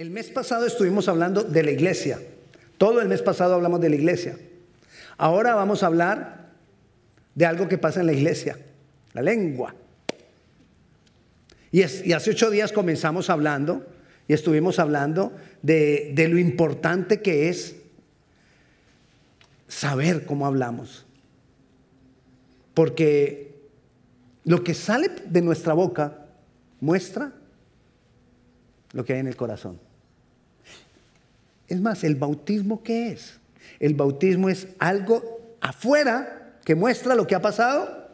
El 0.00 0.08
mes 0.08 0.30
pasado 0.30 0.64
estuvimos 0.64 1.08
hablando 1.08 1.42
de 1.44 1.62
la 1.62 1.72
iglesia. 1.72 2.18
Todo 2.78 3.02
el 3.02 3.08
mes 3.08 3.20
pasado 3.20 3.52
hablamos 3.52 3.82
de 3.82 3.90
la 3.90 3.96
iglesia. 3.96 4.34
Ahora 5.18 5.54
vamos 5.54 5.82
a 5.82 5.88
hablar 5.88 6.52
de 7.34 7.44
algo 7.44 7.68
que 7.68 7.76
pasa 7.76 8.00
en 8.00 8.06
la 8.06 8.14
iglesia, 8.14 8.56
la 9.12 9.20
lengua. 9.20 9.74
Y, 11.70 11.82
hace 11.82 12.30
ocho 12.30 12.48
días 12.48 12.72
comenzamos 12.72 13.28
hablando 13.28 13.86
y 14.26 14.32
estuvimos 14.32 14.78
hablando 14.78 15.34
de, 15.60 16.12
de 16.14 16.28
lo 16.28 16.38
importante 16.38 17.20
que 17.20 17.50
es 17.50 17.76
saber 19.68 20.24
cómo 20.24 20.46
hablamos. 20.46 21.04
Porque 22.72 23.54
lo 24.44 24.64
que 24.64 24.72
sale 24.72 25.10
de 25.26 25.42
nuestra 25.42 25.74
boca 25.74 26.24
muestra 26.80 27.34
lo 28.94 29.04
que 29.04 29.12
hay 29.12 29.18
en 29.18 29.26
el 29.26 29.36
corazón. 29.36 29.89
Es 31.70 31.80
más, 31.80 32.04
¿el 32.04 32.16
bautismo 32.16 32.82
qué 32.82 33.12
es? 33.12 33.38
El 33.78 33.94
bautismo 33.94 34.50
es 34.50 34.66
algo 34.80 35.56
afuera 35.60 36.56
que 36.64 36.74
muestra 36.74 37.14
lo 37.14 37.26
que 37.26 37.36
ha 37.36 37.40
pasado 37.40 38.10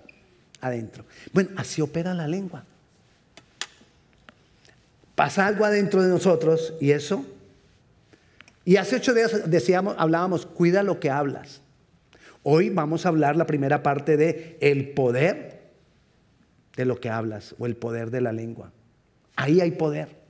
adentro. 0.60 1.04
Bueno, 1.32 1.50
así 1.56 1.80
opera 1.80 2.12
la 2.12 2.28
lengua. 2.28 2.64
Pasa 5.14 5.46
algo 5.46 5.64
adentro 5.64 6.02
de 6.02 6.10
nosotros 6.10 6.74
y 6.80 6.90
eso. 6.90 7.24
Y 8.66 8.76
hace 8.76 8.96
ocho 8.96 9.14
días 9.14 9.50
decíamos, 9.50 9.96
hablábamos, 9.98 10.44
cuida 10.44 10.82
lo 10.82 11.00
que 11.00 11.10
hablas. 11.10 11.62
Hoy 12.42 12.68
vamos 12.68 13.06
a 13.06 13.08
hablar 13.08 13.36
la 13.36 13.46
primera 13.46 13.82
parte 13.82 14.18
de 14.18 14.58
el 14.60 14.90
poder 14.90 15.62
de 16.76 16.84
lo 16.84 17.00
que 17.00 17.08
hablas 17.08 17.54
o 17.58 17.64
el 17.64 17.74
poder 17.74 18.10
de 18.10 18.20
la 18.20 18.32
lengua. 18.32 18.70
Ahí 19.34 19.62
hay 19.62 19.70
poder 19.70 20.25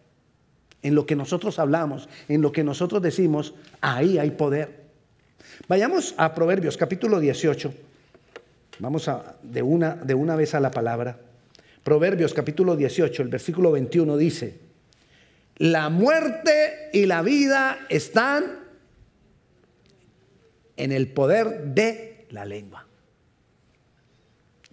en 0.87 0.95
lo 0.95 1.05
que 1.05 1.17
nosotros 1.17 1.59
hablamos, 1.59 2.09
en 2.29 2.43
lo 2.43 2.53
que 2.53 2.63
nosotros 2.63 3.03
decimos, 3.03 3.55
ahí 3.81 4.19
hay 4.19 4.31
poder. 4.31 4.87
Vayamos 5.67 6.15
a 6.17 6.33
Proverbios 6.33 6.77
capítulo 6.77 7.19
18. 7.19 7.75
Vamos 8.79 9.09
a, 9.09 9.37
de, 9.43 9.63
una, 9.63 9.97
de 9.97 10.15
una 10.15 10.37
vez 10.37 10.55
a 10.55 10.61
la 10.61 10.71
palabra. 10.71 11.19
Proverbios 11.83 12.33
capítulo 12.33 12.77
18, 12.77 13.23
el 13.23 13.29
versículo 13.29 13.73
21 13.73 14.17
dice, 14.17 14.59
la 15.57 15.89
muerte 15.89 16.91
y 16.93 17.07
la 17.07 17.23
vida 17.23 17.79
están 17.89 18.45
en 20.77 20.93
el 20.93 21.09
poder 21.09 21.65
de 21.75 22.27
la 22.31 22.45
lengua. 22.45 22.87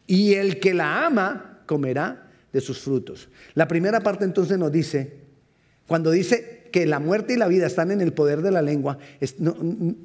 Y 0.05 0.35
el 0.35 0.59
que 0.59 0.75
la 0.75 1.07
ama 1.07 1.61
comerá 1.66 2.29
de 2.51 2.61
sus 2.61 2.79
frutos. 2.79 3.29
La 3.55 3.67
primera 3.67 4.01
parte 4.01 4.25
entonces 4.25 4.59
nos 4.59 4.71
dice, 4.71 5.22
cuando 5.94 6.09
dice 6.09 6.69
que 6.72 6.88
la 6.88 6.97
muerte 6.97 7.33
y 7.33 7.38
la 7.38 7.47
vida 7.47 7.67
están 7.67 7.91
en 7.91 8.02
el 8.02 8.13
poder 8.13 8.41
de 8.41 8.49
la 8.49 8.63
lengua, 8.63 8.97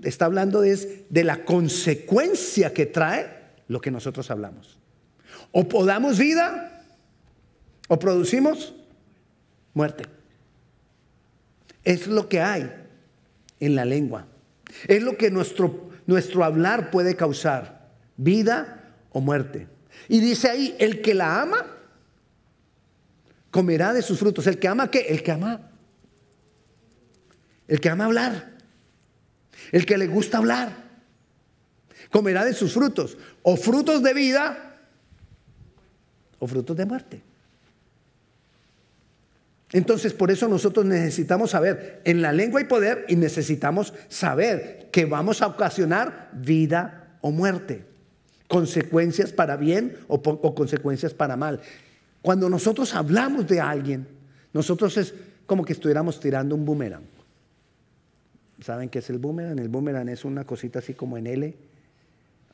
está 0.03 0.27
hablando 0.27 0.61
de, 0.61 1.07
de 1.09 1.25
la 1.25 1.47
consecuencia 1.47 2.75
que 2.75 2.85
trae 2.85 3.27
lo 3.69 3.81
que 3.81 3.91
nosotros 3.91 4.31
hablamos. 4.31 4.77
O 5.51 5.67
podamos 5.67 6.19
vida 6.19 6.85
o 7.89 7.99
producimos 7.99 8.75
muerte. 9.73 10.05
Es 11.85 12.07
lo 12.07 12.29
que 12.29 12.43
hay 12.43 12.71
en 13.61 13.75
la 13.75 13.87
lengua. 13.87 14.27
Es 14.89 15.03
lo 15.03 15.17
que 15.17 15.31
nuestro, 15.31 15.89
nuestro 16.07 16.45
hablar 16.45 16.91
puede 16.91 17.17
causar, 17.17 17.89
vida 18.19 18.93
o 19.13 19.23
muerte. 19.23 19.69
Y 20.07 20.21
dice 20.21 20.51
ahí, 20.51 20.77
el 20.79 21.01
que 21.01 21.15
la 21.15 21.41
ama, 21.41 21.65
comerá 23.51 23.95
de 23.95 24.03
sus 24.03 24.19
frutos. 24.19 24.47
¿El 24.47 24.59
que 24.59 24.69
ama 24.69 24.91
qué? 24.91 25.07
El 25.09 25.23
que 25.23 25.33
ama 25.33 25.68
el 27.69 27.81
que 27.81 27.91
ama 27.91 28.07
hablar, 28.07 28.51
el 29.71 29.87
que 29.87 29.99
le 29.99 30.07
gusta 30.07 30.39
hablar, 30.39 30.89
comerá 32.11 32.45
de 32.45 32.55
sus 32.55 32.73
frutos, 32.73 33.17
o 33.43 33.57
frutos 33.57 34.03
de 34.03 34.15
vida, 34.15 34.77
o 36.39 36.47
frutos 36.47 36.77
de 36.77 36.87
muerte. 36.87 37.23
Entonces, 39.73 40.15
por 40.15 40.31
eso 40.31 40.49
nosotros 40.49 40.87
necesitamos 40.87 41.51
saber, 41.51 42.01
en 42.05 42.23
la 42.23 42.33
lengua 42.33 42.61
hay 42.61 42.67
poder 42.67 43.05
y 43.09 43.17
necesitamos 43.17 43.93
saber 44.09 44.89
que 44.91 45.05
vamos 45.05 45.43
a 45.43 45.47
ocasionar 45.47 46.31
vida 46.33 47.19
o 47.21 47.31
muerte, 47.31 47.85
consecuencias 48.47 49.31
para 49.31 49.57
bien 49.57 49.99
o, 50.09 50.15
o 50.15 50.55
consecuencias 50.55 51.13
para 51.13 51.37
mal. 51.37 51.61
Cuando 52.23 52.49
nosotros 52.49 52.95
hablamos 52.95 53.47
de 53.47 53.61
alguien, 53.61 54.09
nosotros 54.55 54.97
es 54.97 55.13
como 55.45 55.67
que 55.67 55.75
estuviéramos 55.75 56.19
tirando 56.19 56.55
un 56.55 56.65
boomerang. 56.65 57.18
¿Saben 58.61 58.89
qué 58.89 58.99
es 58.99 59.11
el 59.11 59.19
boomerang? 59.19 59.59
El 59.59 59.69
boomerang 59.69 60.09
es 60.09 60.25
una 60.25 60.45
cosita 60.45 60.81
así 60.81 60.95
como 60.95 61.17
en 61.17 61.27
L, 61.27 61.55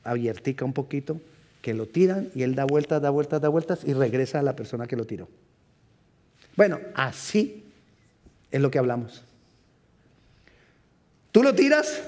abiertica 0.02 0.64
un 0.64 0.72
poquito, 0.72 1.20
que 1.62 1.72
lo 1.72 1.86
tiran 1.86 2.28
y 2.34 2.42
él 2.42 2.54
da 2.54 2.66
vueltas, 2.66 3.00
da 3.00 3.08
vueltas, 3.10 3.40
da 3.40 3.48
vueltas 3.48 3.84
y 3.84 3.94
regresa 3.94 4.40
a 4.40 4.42
la 4.42 4.54
persona 4.54 4.86
que 4.86 4.96
lo 4.96 5.06
tiró. 5.06 5.28
Bueno, 6.56 6.78
así 6.94 7.64
es 8.50 8.60
lo 8.60 8.70
que 8.70 8.78
hablamos. 8.78 9.24
Tú 11.32 11.42
lo 11.42 11.54
tiras 11.54 12.02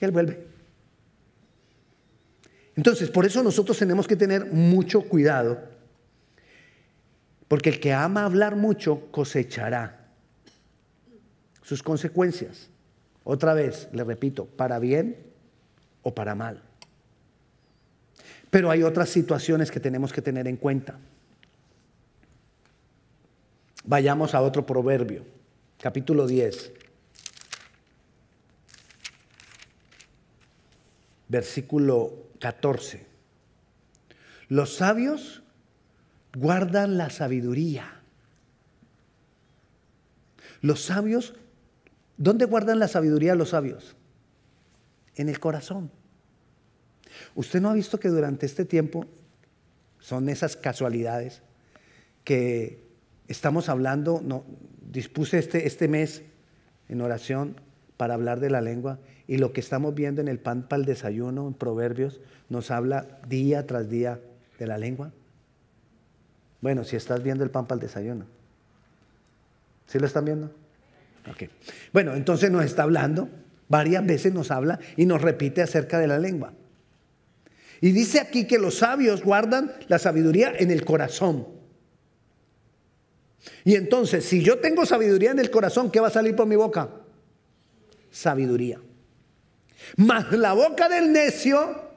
y 0.00 0.04
él 0.04 0.10
vuelve. 0.10 0.46
Entonces, 2.76 3.10
por 3.10 3.24
eso 3.24 3.42
nosotros 3.42 3.78
tenemos 3.78 4.06
que 4.06 4.16
tener 4.16 4.46
mucho 4.46 5.02
cuidado, 5.02 5.58
porque 7.48 7.70
el 7.70 7.80
que 7.80 7.92
ama 7.92 8.24
hablar 8.24 8.56
mucho 8.56 9.10
cosechará 9.10 10.01
sus 11.72 11.82
consecuencias. 11.82 12.68
Otra 13.24 13.54
vez, 13.54 13.88
le 13.94 14.04
repito, 14.04 14.44
para 14.44 14.78
bien 14.78 15.16
o 16.02 16.14
para 16.14 16.34
mal. 16.34 16.60
Pero 18.50 18.70
hay 18.70 18.82
otras 18.82 19.08
situaciones 19.08 19.70
que 19.70 19.80
tenemos 19.80 20.12
que 20.12 20.20
tener 20.20 20.46
en 20.48 20.58
cuenta. 20.58 20.98
Vayamos 23.84 24.34
a 24.34 24.42
otro 24.42 24.66
proverbio, 24.66 25.24
capítulo 25.80 26.26
10, 26.26 26.72
versículo 31.28 32.12
14. 32.38 33.06
Los 34.50 34.74
sabios 34.74 35.42
guardan 36.34 36.98
la 36.98 37.08
sabiduría. 37.08 38.02
Los 40.60 40.82
sabios 40.82 41.34
¿Dónde 42.22 42.44
guardan 42.44 42.78
la 42.78 42.86
sabiduría 42.86 43.34
los 43.34 43.48
sabios? 43.48 43.96
En 45.16 45.28
el 45.28 45.40
corazón. 45.40 45.90
¿Usted 47.34 47.60
no 47.60 47.68
ha 47.68 47.74
visto 47.74 47.98
que 47.98 48.10
durante 48.10 48.46
este 48.46 48.64
tiempo 48.64 49.06
son 49.98 50.28
esas 50.28 50.54
casualidades 50.54 51.42
que 52.22 52.78
estamos 53.26 53.68
hablando, 53.68 54.22
dispuse 54.88 55.40
este, 55.40 55.66
este 55.66 55.88
mes 55.88 56.22
en 56.88 57.00
oración 57.00 57.56
para 57.96 58.14
hablar 58.14 58.38
de 58.38 58.50
la 58.50 58.60
lengua 58.60 59.00
y 59.26 59.38
lo 59.38 59.52
que 59.52 59.60
estamos 59.60 59.92
viendo 59.92 60.20
en 60.20 60.28
el 60.28 60.38
pan 60.38 60.68
para 60.68 60.78
el 60.78 60.86
desayuno, 60.86 61.48
en 61.48 61.54
Proverbios, 61.54 62.20
nos 62.48 62.70
habla 62.70 63.18
día 63.26 63.66
tras 63.66 63.90
día 63.90 64.20
de 64.60 64.68
la 64.68 64.78
lengua? 64.78 65.10
Bueno, 66.60 66.84
si 66.84 66.94
estás 66.94 67.20
viendo 67.24 67.42
el 67.42 67.50
pan 67.50 67.66
para 67.66 67.80
el 67.80 67.88
desayuno, 67.88 68.26
¿sí 69.88 69.98
lo 69.98 70.06
están 70.06 70.24
viendo? 70.24 70.61
Bueno, 71.92 72.14
entonces 72.14 72.50
nos 72.50 72.64
está 72.64 72.82
hablando, 72.82 73.28
varias 73.68 74.04
veces 74.04 74.32
nos 74.32 74.50
habla 74.50 74.78
y 74.96 75.06
nos 75.06 75.22
repite 75.22 75.62
acerca 75.62 75.98
de 75.98 76.06
la 76.06 76.18
lengua. 76.18 76.52
Y 77.80 77.92
dice 77.92 78.20
aquí 78.20 78.46
que 78.46 78.58
los 78.58 78.78
sabios 78.78 79.22
guardan 79.22 79.72
la 79.88 79.98
sabiduría 79.98 80.52
en 80.56 80.70
el 80.70 80.84
corazón. 80.84 81.48
Y 83.64 83.74
entonces, 83.74 84.24
si 84.24 84.42
yo 84.42 84.58
tengo 84.58 84.86
sabiduría 84.86 85.32
en 85.32 85.40
el 85.40 85.50
corazón, 85.50 85.90
¿qué 85.90 86.00
va 86.00 86.08
a 86.08 86.12
salir 86.12 86.36
por 86.36 86.46
mi 86.46 86.56
boca? 86.56 86.90
Sabiduría. 88.10 88.80
Mas 89.96 90.30
la 90.32 90.52
boca 90.52 90.88
del 90.88 91.12
necio 91.12 91.90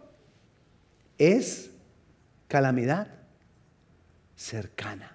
es 1.17 1.69
calamidad 2.47 3.07
cercana. 4.35 5.14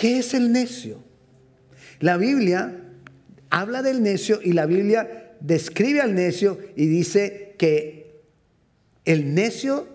¿Qué 0.00 0.20
es 0.20 0.32
el 0.32 0.50
necio? 0.50 1.04
La 1.98 2.16
Biblia 2.16 2.74
habla 3.50 3.82
del 3.82 4.02
necio 4.02 4.40
y 4.42 4.54
la 4.54 4.64
Biblia 4.64 5.36
describe 5.40 6.00
al 6.00 6.14
necio 6.14 6.58
y 6.74 6.86
dice 6.86 7.54
que 7.58 8.22
el 9.04 9.34
necio 9.34 9.86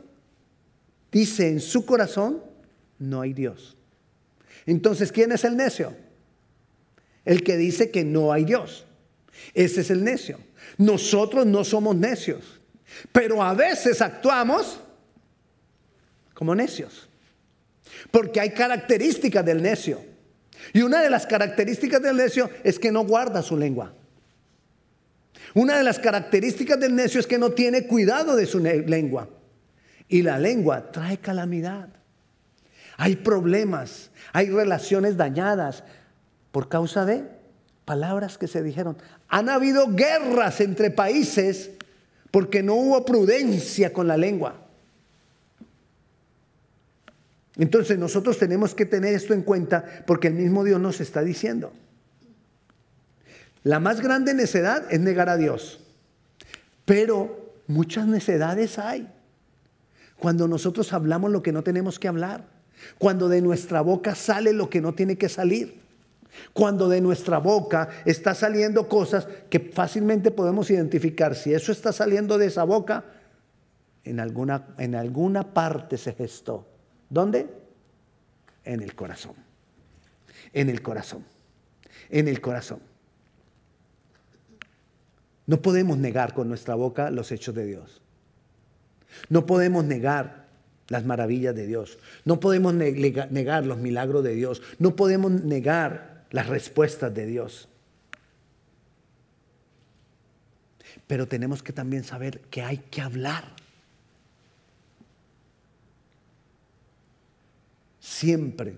dice 1.12 1.50
en 1.50 1.60
su 1.60 1.88
corazón, 1.88 2.44
no 3.00 3.22
hay 3.22 3.34
Dios. 3.34 3.78
Entonces, 4.68 5.12
¿quién 5.12 5.32
es 5.32 5.44
el 5.44 5.58
necio? 5.58 5.98
El 7.26 7.42
que 7.44 7.58
dice 7.58 7.90
que 7.90 8.04
no 8.04 8.32
hay 8.32 8.46
Dios. 8.46 8.86
Ese 9.56 9.82
es 9.82 9.90
el 9.90 10.04
necio. 10.04 10.38
Nosotros 10.78 11.48
no 11.48 11.64
somos 11.64 11.96
necios, 11.96 12.62
pero 13.12 13.42
a 13.42 13.56
veces 13.56 14.04
actuamos 14.04 14.80
como 16.36 16.54
necios. 16.54 17.10
Porque 18.12 18.40
hay 18.40 18.52
características 18.52 19.46
del 19.46 19.62
necio. 19.62 20.02
Y 20.74 20.82
una 20.82 21.02
de 21.02 21.10
las 21.10 21.26
características 21.26 22.02
del 22.02 22.18
necio 22.18 22.50
es 22.64 22.80
que 22.80 22.92
no 22.92 23.06
guarda 23.06 23.42
su 23.42 23.58
lengua. 23.58 23.94
Una 25.54 25.78
de 25.78 25.84
las 25.84 26.00
características 26.00 26.80
del 26.80 26.96
necio 26.96 27.20
es 27.20 27.28
que 27.28 27.38
no 27.38 27.52
tiene 27.52 27.88
cuidado 27.88 28.36
de 28.36 28.46
su 28.46 28.60
lengua. 28.60 29.30
Y 30.08 30.22
la 30.22 30.38
lengua 30.38 30.92
trae 30.92 31.18
calamidad. 31.18 31.90
Hay 32.98 33.16
problemas, 33.16 34.12
hay 34.34 34.50
relaciones 34.50 35.18
dañadas 35.18 35.84
por 36.52 36.70
causa 36.70 37.06
de 37.06 37.24
palabras 37.86 38.38
que 38.38 38.48
se 38.48 38.64
dijeron. 38.64 38.98
Han 39.28 39.50
habido 39.50 39.88
guerras 39.88 40.62
entre 40.62 40.92
países 40.92 41.72
porque 42.32 42.64
no 42.64 42.76
hubo 42.76 43.06
prudencia 43.06 43.94
con 43.94 44.08
la 44.08 44.18
lengua. 44.18 44.65
Entonces 47.58 47.98
nosotros 47.98 48.38
tenemos 48.38 48.76
que 48.76 48.86
tener 48.86 49.14
esto 49.14 49.34
en 49.34 49.42
cuenta 49.42 49.86
porque 50.06 50.28
el 50.28 50.34
mismo 50.34 50.64
Dios 50.64 50.80
nos 50.80 51.00
está 51.00 51.22
diciendo. 51.22 51.72
La 53.64 53.80
más 53.80 54.02
grande 54.02 54.34
necedad 54.34 54.86
es 54.92 55.00
negar 55.00 55.30
a 55.30 55.38
Dios, 55.38 55.80
pero 56.84 57.54
muchas 57.68 58.08
necedades 58.08 58.78
hay. 58.78 59.08
Cuando 60.20 60.48
nosotros 60.48 60.94
hablamos 60.94 61.32
lo 61.32 61.42
que 61.42 61.52
no 61.52 61.64
tenemos 61.64 61.98
que 61.98 62.08
hablar, 62.08 62.46
cuando 62.98 63.30
de 63.30 63.42
nuestra 63.42 63.82
boca 63.82 64.16
sale 64.16 64.54
lo 64.54 64.70
que 64.70 64.82
no 64.82 64.94
tiene 64.94 65.18
que 65.18 65.30
salir, 65.30 65.80
cuando 66.54 66.90
de 66.90 67.00
nuestra 67.00 67.38
boca 67.38 67.90
está 68.04 68.36
saliendo 68.36 68.90
cosas 68.90 69.28
que 69.50 69.60
fácilmente 69.60 70.30
podemos 70.30 70.70
identificar, 70.70 71.36
si 71.36 71.54
eso 71.54 71.72
está 71.72 71.94
saliendo 71.94 72.38
de 72.38 72.48
esa 72.48 72.66
boca, 72.66 73.06
en 74.04 74.20
alguna, 74.20 74.76
en 74.78 74.94
alguna 74.94 75.54
parte 75.54 75.98
se 75.98 76.14
gestó 76.14 76.75
¿Dónde? 77.16 77.48
En 78.66 78.82
el 78.82 78.94
corazón. 78.94 79.36
En 80.52 80.70
el 80.70 80.82
corazón. 80.82 81.24
En 82.10 82.28
el 82.28 82.42
corazón. 82.42 82.82
No 85.46 85.62
podemos 85.62 85.98
negar 85.98 86.34
con 86.34 86.50
nuestra 86.50 86.76
boca 86.76 87.12
los 87.12 87.32
hechos 87.32 87.56
de 87.56 87.66
Dios. 87.66 88.02
No 89.30 89.46
podemos 89.46 89.86
negar 89.86 90.48
las 90.90 91.06
maravillas 91.06 91.56
de 91.56 91.66
Dios. 91.66 92.00
No 92.26 92.42
podemos 92.42 92.74
negar 92.74 93.66
los 93.66 93.78
milagros 93.78 94.22
de 94.22 94.36
Dios. 94.36 94.62
No 94.78 94.98
podemos 94.98 95.32
negar 95.32 96.26
las 96.32 96.48
respuestas 96.48 97.14
de 97.14 97.28
Dios. 97.28 97.70
Pero 101.08 101.30
tenemos 101.30 101.64
que 101.64 101.72
también 101.72 102.04
saber 102.04 102.42
que 102.50 102.62
hay 102.62 102.80
que 102.80 103.00
hablar. 103.00 103.65
Siempre, 108.26 108.76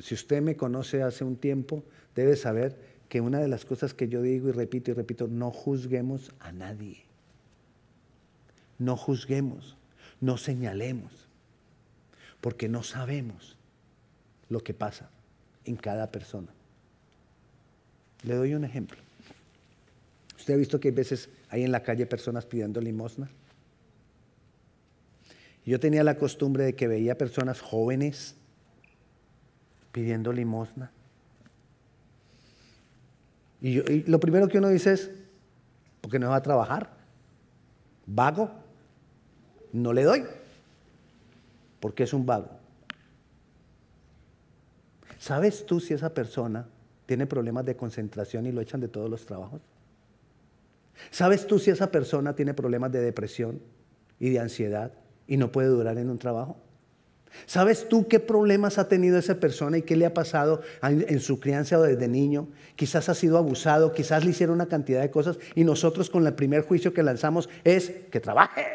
si 0.00 0.14
usted 0.14 0.42
me 0.42 0.56
conoce 0.56 1.04
hace 1.04 1.22
un 1.22 1.36
tiempo, 1.36 1.84
debe 2.16 2.34
saber 2.34 2.76
que 3.08 3.20
una 3.20 3.38
de 3.38 3.46
las 3.46 3.64
cosas 3.64 3.94
que 3.94 4.08
yo 4.08 4.22
digo 4.22 4.48
y 4.48 4.52
repito 4.52 4.90
y 4.90 4.94
repito, 4.94 5.28
no 5.28 5.52
juzguemos 5.52 6.32
a 6.40 6.50
nadie. 6.50 7.04
No 8.80 8.96
juzguemos, 8.96 9.76
no 10.20 10.36
señalemos, 10.36 11.12
porque 12.40 12.68
no 12.68 12.82
sabemos 12.82 13.56
lo 14.48 14.64
que 14.64 14.74
pasa 14.74 15.10
en 15.64 15.76
cada 15.76 16.10
persona. 16.10 16.48
Le 18.24 18.34
doy 18.34 18.54
un 18.54 18.64
ejemplo. 18.64 18.98
¿Usted 20.36 20.54
ha 20.54 20.56
visto 20.56 20.80
que 20.80 20.88
hay 20.88 20.94
veces 20.94 21.28
hay 21.50 21.62
en 21.62 21.70
la 21.70 21.84
calle 21.84 22.04
personas 22.04 22.46
pidiendo 22.46 22.80
limosna? 22.80 23.30
Yo 25.64 25.78
tenía 25.78 26.02
la 26.02 26.16
costumbre 26.16 26.64
de 26.64 26.74
que 26.74 26.88
veía 26.88 27.16
personas 27.16 27.60
jóvenes 27.60 28.34
pidiendo 29.92 30.32
limosna. 30.32 30.90
Y, 33.60 34.04
lo 34.04 34.18
primero 34.20 34.48
que 34.48 34.58
uno 34.58 34.68
dice 34.68 34.92
es, 34.92 35.10
¿por 36.00 36.10
qué 36.10 36.18
no 36.18 36.30
va 36.30 36.36
a 36.36 36.42
trabajar? 36.42 36.90
Vago. 38.06 38.50
No 39.72 39.92
le 39.92 40.04
doy. 40.04 40.24
Porque 41.80 42.04
es 42.04 42.12
un 42.12 42.26
vago. 42.26 42.48
¿Sabes 45.18 45.66
tú 45.66 45.80
si 45.80 45.94
esa 45.94 46.14
persona 46.14 46.66
tiene 47.06 47.26
problemas 47.26 47.66
de 47.66 47.76
concentración 47.76 48.46
y 48.46 48.52
lo 48.52 48.60
echan 48.60 48.80
de 48.80 48.88
todos 48.88 49.10
los 49.10 49.26
trabajos? 49.26 49.60
¿Sabes 51.10 51.46
tú 51.46 51.58
si 51.58 51.70
esa 51.70 51.90
persona 51.90 52.34
tiene 52.34 52.54
problemas 52.54 52.92
de 52.92 53.00
depresión 53.00 53.60
y 54.18 54.30
de 54.30 54.38
ansiedad 54.38 54.92
y 55.26 55.36
no 55.36 55.52
puede 55.52 55.68
durar 55.68 55.98
en 55.98 56.10
un 56.10 56.18
trabajo? 56.18 56.56
¿Sabes 57.46 57.88
tú 57.88 58.08
qué 58.08 58.20
problemas 58.20 58.78
ha 58.78 58.88
tenido 58.88 59.18
esa 59.18 59.36
persona 59.36 59.78
y 59.78 59.82
qué 59.82 59.96
le 59.96 60.06
ha 60.06 60.14
pasado 60.14 60.62
en 60.82 61.20
su 61.20 61.40
crianza 61.40 61.78
o 61.78 61.82
desde 61.82 62.08
niño? 62.08 62.48
Quizás 62.76 63.08
ha 63.08 63.14
sido 63.14 63.38
abusado, 63.38 63.92
quizás 63.92 64.24
le 64.24 64.30
hicieron 64.30 64.54
una 64.54 64.66
cantidad 64.66 65.00
de 65.00 65.10
cosas 65.10 65.38
y 65.54 65.64
nosotros 65.64 66.10
con 66.10 66.26
el 66.26 66.34
primer 66.34 66.62
juicio 66.62 66.92
que 66.92 67.02
lanzamos 67.02 67.48
es 67.64 67.90
que 68.10 68.20
trabaje. 68.20 68.66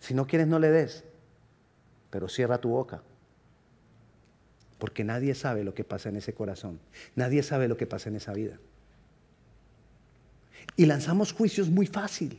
Si 0.00 0.14
no 0.14 0.26
quieres, 0.26 0.46
no 0.46 0.58
le 0.58 0.70
des, 0.70 1.04
pero 2.10 2.28
cierra 2.28 2.58
tu 2.58 2.68
boca. 2.70 3.02
Porque 4.78 5.04
nadie 5.04 5.34
sabe 5.34 5.64
lo 5.64 5.74
que 5.74 5.84
pasa 5.84 6.10
en 6.10 6.16
ese 6.16 6.34
corazón, 6.34 6.78
nadie 7.14 7.42
sabe 7.42 7.66
lo 7.66 7.76
que 7.76 7.86
pasa 7.86 8.08
en 8.08 8.16
esa 8.16 8.32
vida. 8.32 8.58
Y 10.76 10.86
lanzamos 10.86 11.32
juicios 11.32 11.70
muy 11.70 11.86
fácil. 11.86 12.38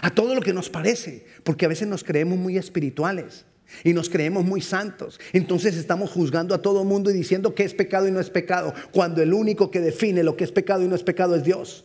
A 0.00 0.10
todo 0.10 0.34
lo 0.34 0.40
que 0.40 0.52
nos 0.52 0.70
parece, 0.70 1.26
porque 1.42 1.66
a 1.66 1.68
veces 1.68 1.88
nos 1.88 2.04
creemos 2.04 2.38
muy 2.38 2.56
espirituales 2.56 3.44
y 3.82 3.92
nos 3.92 4.08
creemos 4.08 4.44
muy 4.44 4.60
santos. 4.60 5.18
Entonces 5.32 5.76
estamos 5.76 6.10
juzgando 6.10 6.54
a 6.54 6.62
todo 6.62 6.84
mundo 6.84 7.10
y 7.10 7.14
diciendo 7.14 7.54
que 7.54 7.64
es 7.64 7.74
pecado 7.74 8.08
y 8.08 8.10
no 8.10 8.20
es 8.20 8.30
pecado, 8.30 8.74
cuando 8.92 9.22
el 9.22 9.32
único 9.32 9.70
que 9.70 9.80
define 9.80 10.22
lo 10.22 10.36
que 10.36 10.44
es 10.44 10.52
pecado 10.52 10.82
y 10.82 10.88
no 10.88 10.94
es 10.94 11.02
pecado 11.02 11.34
es 11.34 11.44
Dios. 11.44 11.84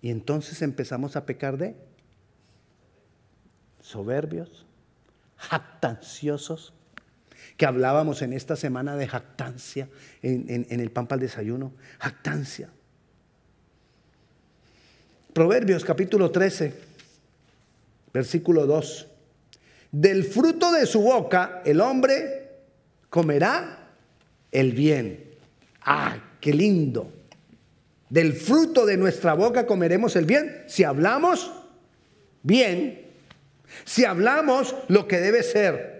Y 0.00 0.10
entonces 0.10 0.62
empezamos 0.62 1.14
a 1.16 1.24
pecar 1.24 1.56
de 1.56 1.76
soberbios, 3.80 4.66
jactanciosos, 5.36 6.72
que 7.56 7.66
hablábamos 7.66 8.22
en 8.22 8.32
esta 8.32 8.56
semana 8.56 8.96
de 8.96 9.06
jactancia 9.06 9.88
en, 10.22 10.66
el 10.68 10.90
pan 10.90 11.06
para 11.06 11.20
el 11.20 11.28
desayuno. 11.28 11.72
Jactancia. 11.98 12.70
Proverbios 15.32 15.84
capítulo 15.84 16.30
13, 16.30 16.74
versículo 18.12 18.66
2. 18.66 19.06
Del 19.90 20.24
fruto 20.24 20.72
de 20.72 20.86
su 20.86 21.00
boca 21.02 21.62
el 21.64 21.80
hombre 21.80 22.50
comerá 23.08 23.90
el 24.50 24.72
bien. 24.72 25.34
¡Ah, 25.82 26.16
qué 26.40 26.52
lindo! 26.52 27.12
Del 28.08 28.34
fruto 28.34 28.84
de 28.84 28.96
nuestra 28.96 29.34
boca 29.34 29.66
comeremos 29.66 30.16
el 30.16 30.26
bien 30.26 30.64
si 30.66 30.84
hablamos 30.84 31.50
bien, 32.42 33.06
si 33.84 34.04
hablamos 34.04 34.74
lo 34.88 35.08
que 35.08 35.18
debe 35.18 35.42
ser 35.42 35.92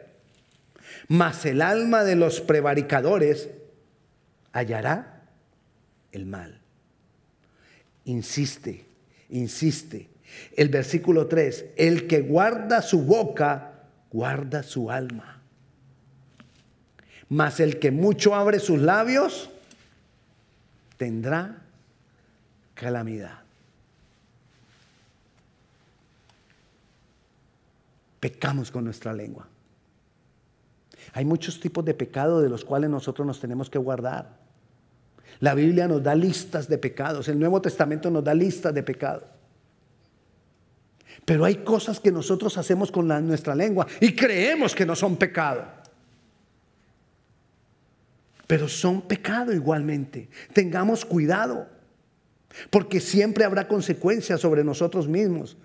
mas 1.13 1.45
el 1.45 1.61
alma 1.61 2.05
de 2.05 2.17
los 2.17 2.41
prevaricadores 2.41 3.51
hallará 4.53 5.29
el 6.11 6.25
mal. 6.25 6.61
Insiste, 8.07 8.87
insiste. 9.33 10.09
El 10.57 10.69
versículo 10.69 11.27
3, 11.27 11.67
el 11.77 12.07
que 12.07 12.23
guarda 12.23 12.81
su 12.81 13.03
boca, 13.03 13.73
guarda 14.11 14.63
su 14.63 14.91
alma. 14.91 15.41
Mas 17.29 17.61
el 17.61 17.79
que 17.79 17.91
mucho 17.91 18.35
abre 18.35 18.59
sus 18.61 18.79
labios, 18.79 19.51
tendrá 20.97 21.63
calamidad. 22.75 23.41
Pecamos 28.21 28.71
con 28.71 28.85
nuestra 28.85 29.13
lengua. 29.13 29.49
Hay 31.13 31.25
muchos 31.25 31.59
tipos 31.59 31.85
de 31.85 31.95
pecado 31.95 32.41
de 32.41 32.49
los 32.49 32.65
cuales 32.65 32.89
nosotros 32.89 33.27
nos 33.27 33.41
tenemos 33.41 33.69
que 33.69 33.79
guardar. 33.79 34.42
La 35.43 35.57
Biblia 35.57 35.89
nos 35.89 36.01
da 36.01 36.15
listas 36.15 36.69
de 36.69 36.79
pecados, 36.79 37.27
el 37.27 37.37
Nuevo 37.37 37.61
Testamento 37.61 38.09
nos 38.11 38.23
da 38.23 38.33
listas 38.33 38.73
de 38.73 38.85
pecados. 38.85 39.25
Pero 41.25 41.45
hay 41.45 41.57
cosas 41.57 41.99
que 41.99 42.13
nosotros 42.13 42.57
hacemos 42.59 42.93
con 42.93 43.09
nuestra 43.09 43.53
lengua 43.57 43.89
y 44.01 44.15
creemos 44.15 44.73
que 44.73 44.87
no 44.87 44.95
son 44.95 45.17
pecado. 45.17 45.65
Pero 48.47 48.69
son 48.69 49.03
pecado 49.03 49.53
igualmente. 49.53 50.29
Tengamos 50.53 51.05
cuidado, 51.05 51.67
porque 52.71 53.01
siempre 53.01 53.45
habrá 53.45 53.67
consecuencias 53.67 54.41
sobre 54.41 54.63
nosotros 54.63 55.09
mismos. 55.09 55.57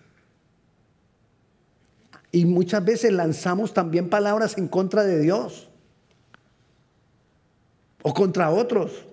Y 2.32 2.46
muchas 2.46 2.84
veces 2.84 3.14
lanzamos 3.14 3.76
también 3.76 4.10
palabras 4.10 4.58
en 4.58 4.68
contra 4.68 5.04
de 5.04 5.20
Dios. 5.20 5.70
O 8.02 8.12
contra 8.16 8.50
otros. 8.50 9.07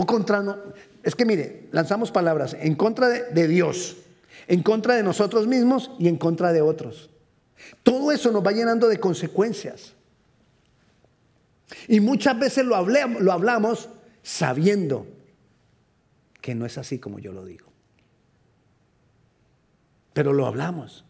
O 0.00 0.06
contra... 0.06 0.42
No. 0.42 0.56
Es 1.02 1.14
que 1.14 1.26
mire, 1.26 1.68
lanzamos 1.72 2.10
palabras 2.10 2.56
en 2.58 2.74
contra 2.74 3.08
de, 3.08 3.48
Dios, 3.48 3.98
en 4.48 4.62
contra 4.62 4.94
de 4.94 5.02
nosotros 5.02 5.46
mismos 5.46 5.90
y 5.98 6.08
en 6.08 6.16
contra 6.16 6.54
de 6.54 6.62
otros. 6.62 7.10
Todo 7.82 8.10
eso 8.10 8.32
nos 8.32 8.42
va 8.42 8.52
llenando 8.52 8.88
de 8.88 8.98
consecuencias. 8.98 9.92
Y 11.86 12.00
muchas 12.00 12.38
veces 12.38 12.64
lo, 12.64 12.82
lo 12.82 13.32
hablamos 13.32 13.90
sabiendo 14.22 15.06
que 16.40 16.54
no 16.54 16.64
es 16.64 16.78
así 16.78 16.98
como 16.98 17.18
yo 17.18 17.32
lo 17.32 17.44
digo. 17.44 17.66
Pero 20.14 20.32
lo 20.32 20.46
hablamos 20.46 21.04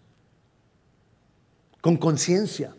con 1.81 1.97
conciencia. 1.97 2.75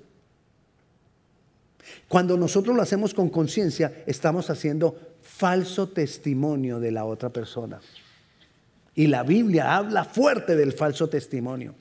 Cuando 2.09 2.35
nosotros 2.35 2.75
lo 2.75 2.81
hacemos 2.81 3.13
con 3.13 3.29
conciencia, 3.29 4.03
estamos 4.05 4.49
haciendo 4.49 5.10
falso 5.41 5.89
testimonio 5.89 6.79
de 6.79 6.91
la 6.91 7.03
otra 7.03 7.31
persona. 7.31 7.81
Y 8.93 9.07
la 9.07 9.23
Biblia 9.23 9.75
habla 9.75 10.03
fuerte 10.03 10.55
del 10.55 10.71
falso 10.71 11.09
testimonio. 11.09 11.73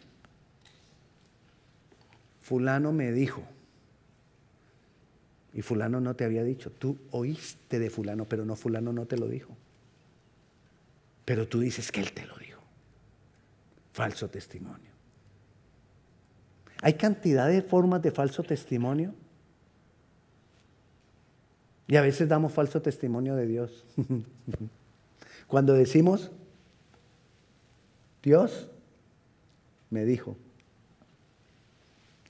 Fulano 2.40 2.90
me 2.90 3.12
dijo, 3.12 3.42
y 5.52 5.60
fulano 5.60 6.00
no 6.00 6.16
te 6.16 6.24
había 6.24 6.42
dicho, 6.42 6.70
tú 6.70 6.96
oíste 7.10 7.78
de 7.78 7.90
fulano, 7.90 8.24
pero 8.24 8.46
no 8.46 8.56
fulano 8.56 8.94
no 8.94 9.04
te 9.04 9.18
lo 9.18 9.28
dijo. 9.28 9.54
Pero 11.26 11.46
tú 11.46 11.60
dices 11.60 11.92
que 11.92 12.00
él 12.00 12.12
te 12.12 12.24
lo 12.24 12.38
dijo. 12.38 12.62
Falso 13.92 14.30
testimonio. 14.30 14.90
Hay 16.80 16.94
cantidad 16.94 17.46
de 17.46 17.60
formas 17.60 18.00
de 18.00 18.10
falso 18.10 18.42
testimonio. 18.42 19.12
Y 21.90 21.96
a 21.96 22.02
veces 22.02 22.28
damos 22.28 22.52
falso 22.52 22.80
testimonio 22.80 23.34
de 23.34 23.46
Dios. 23.48 23.84
Cuando 25.48 25.74
decimos, 25.74 26.30
Dios 28.22 28.70
me 29.90 30.04
dijo. 30.04 30.36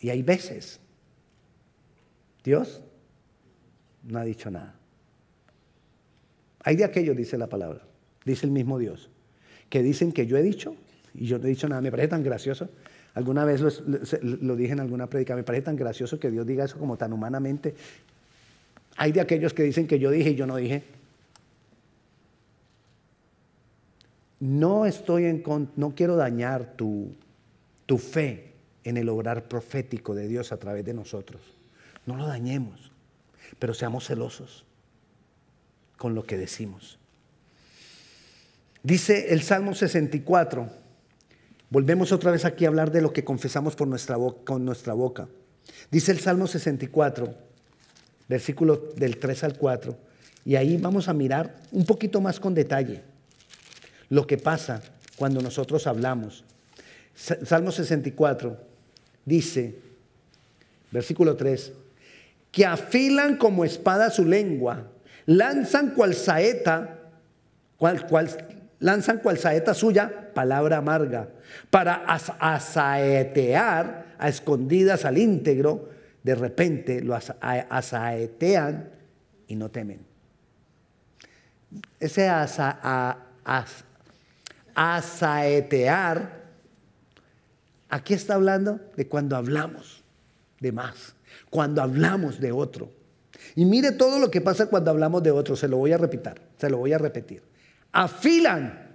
Y 0.01 0.09
hay 0.09 0.23
veces, 0.23 0.81
Dios 2.43 2.81
no 4.03 4.19
ha 4.19 4.25
dicho 4.25 4.51
nada. 4.51 4.75
Hay 6.65 6.77
de 6.77 6.85
aquellos, 6.85 7.15
dice 7.15 7.37
la 7.37 7.49
palabra, 7.49 7.83
dice 8.25 8.47
el 8.47 8.53
mismo 8.53 8.79
Dios, 8.79 9.11
que 9.69 9.83
dicen 9.83 10.13
que 10.13 10.27
yo 10.27 10.39
he 10.39 10.43
dicho 10.43 10.75
y 11.13 11.27
yo 11.27 11.39
no 11.39 11.45
he 11.45 11.49
dicho 11.49 11.69
nada. 11.69 11.83
Me 11.83 11.91
parece 11.91 12.09
tan 12.09 12.23
gracioso. 12.23 12.71
Alguna 13.13 13.45
vez 13.45 13.61
lo, 13.61 14.57
dije 14.57 14.73
en 14.73 14.81
alguna 14.81 15.07
predica, 15.11 15.37
me 15.37 15.43
parece 15.43 15.65
tan 15.65 15.77
gracioso 15.77 16.19
que 16.19 16.31
Dios 16.31 16.47
diga 16.47 16.65
eso 16.65 16.79
como 16.79 16.97
tan 16.97 17.13
humanamente. 17.13 17.75
Hay 19.01 19.13
de 19.13 19.23
aquellos 19.23 19.55
que 19.55 19.63
dicen 19.63 19.87
que 19.87 19.99
yo 19.99 20.11
dije 20.11 20.29
y 20.29 20.35
yo 20.35 20.47
no 20.47 20.57
dije. 20.57 20.83
No 24.41 24.85
estoy 24.85 25.25
en 25.25 25.43
no 25.75 25.95
quiero 25.95 26.17
dañar 26.17 26.75
tu, 26.77 27.15
tu 27.87 27.97
fe 27.97 28.53
en 28.85 28.99
el 28.99 29.09
obrar 29.09 29.49
profético 29.49 30.15
de 30.15 30.29
Dios 30.29 30.53
a 30.53 30.59
través 30.59 30.85
de 30.85 30.93
nosotros. 30.93 31.41
No 32.05 32.19
lo 32.19 32.27
dañemos, 32.27 32.93
pero 33.59 33.73
seamos 33.73 34.07
celosos 34.07 34.67
con 35.97 36.15
lo 36.15 36.25
que 36.25 36.37
decimos. 36.37 36.99
Dice 38.83 39.33
el 39.33 39.41
Salmo 39.41 39.75
64, 39.75 40.69
volvemos 41.71 42.13
otra 42.13 42.33
vez 42.33 42.45
aquí 42.45 42.67
a 42.67 42.69
hablar 42.69 42.91
de 42.91 43.01
lo 43.01 43.15
que 43.15 43.25
confesamos 43.25 43.77
por 43.77 43.89
nuestra 43.89 44.19
con 44.45 44.67
nuestra 44.67 44.93
boca. 44.93 45.27
Dice 45.91 46.13
el 46.13 46.21
Salmo 46.21 46.47
64, 46.47 47.49
versículo 48.31 48.93
del 48.95 49.19
3 49.19 49.43
al 49.43 49.59
4, 49.59 49.97
y 50.45 50.55
ahí 50.55 50.77
vamos 50.77 51.09
a 51.09 51.13
mirar 51.13 51.57
un 51.73 51.85
poquito 51.85 52.21
más 52.21 52.39
con 52.39 52.55
detalle 52.55 53.03
lo 54.09 54.25
que 54.25 54.39
pasa 54.39 54.81
cuando 55.17 55.43
nosotros 55.43 55.89
hablamos. 55.89 56.45
Salmo 57.13 57.73
64 57.73 58.57
dice, 59.25 59.81
versículo 60.93 61.35
3, 61.35 61.73
que 62.53 62.65
afilan 62.65 63.37
como 63.37 63.65
espada 63.65 64.11
su 64.11 64.25
lengua, 64.25 64.87
lanzan 65.27 65.91
cual 65.91 66.15
saeta, 66.15 67.01
cual, 67.79 68.07
lanzan 68.79 69.19
cual 69.19 69.39
saeta 69.39 69.75
suya, 69.75 70.31
palabra 70.35 70.77
amarga, 70.77 71.31
para 71.69 72.05
asaetear 72.39 74.07
a 74.19 74.29
escondidas 74.29 75.05
al 75.05 75.19
íntegro, 75.19 75.91
de 76.23 76.35
repente 76.35 77.01
lo 77.01 77.15
asaetean 77.15 78.91
y 79.47 79.57
no 79.57 79.71
temen. 79.71 80.01
Ese 81.99 82.29
asa, 82.29 83.19
asaetear, 84.75 86.41
aquí 87.89 88.15
está 88.15 88.35
hablando 88.35 88.81
de 88.97 89.09
cuando 89.09 89.37
hablamos 89.37 90.03
de 90.61 90.73
más, 90.73 91.15
cuando 91.49 91.83
hablamos 91.83 92.41
de 92.41 92.53
otro. 92.53 92.91
Y 93.55 93.65
mire 93.65 93.93
todo 93.93 94.19
lo 94.19 94.31
que 94.31 94.41
pasa 94.41 94.67
cuando 94.67 94.91
hablamos 94.91 95.23
de 95.23 95.31
otro, 95.31 95.57
se 95.57 95.69
lo 95.69 95.79
voy 95.79 95.93
a 95.93 95.99
repetir, 95.99 96.35
se 96.59 96.69
lo 96.69 96.79
voy 96.79 96.93
a 96.93 96.99
repetir. 96.99 97.43
Afilan, 97.93 98.90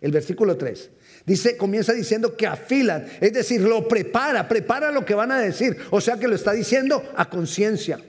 el 0.00 0.12
versículo 0.12 0.56
3. 0.56 0.90
Dice, 1.26 1.56
comienza 1.56 1.92
diciendo 1.92 2.36
que 2.36 2.46
afilan, 2.46 3.06
es 3.20 3.32
decir, 3.32 3.60
lo 3.60 3.86
prepara, 3.86 4.48
prepara 4.48 4.90
lo 4.90 5.04
que 5.04 5.14
van 5.14 5.32
a 5.32 5.40
decir. 5.40 5.76
O 5.90 6.00
sea 6.00 6.16
que 6.16 6.28
lo 6.28 6.34
está 6.34 6.52
diciendo 6.52 7.02
a 7.16 7.28
conciencia. 7.28 8.00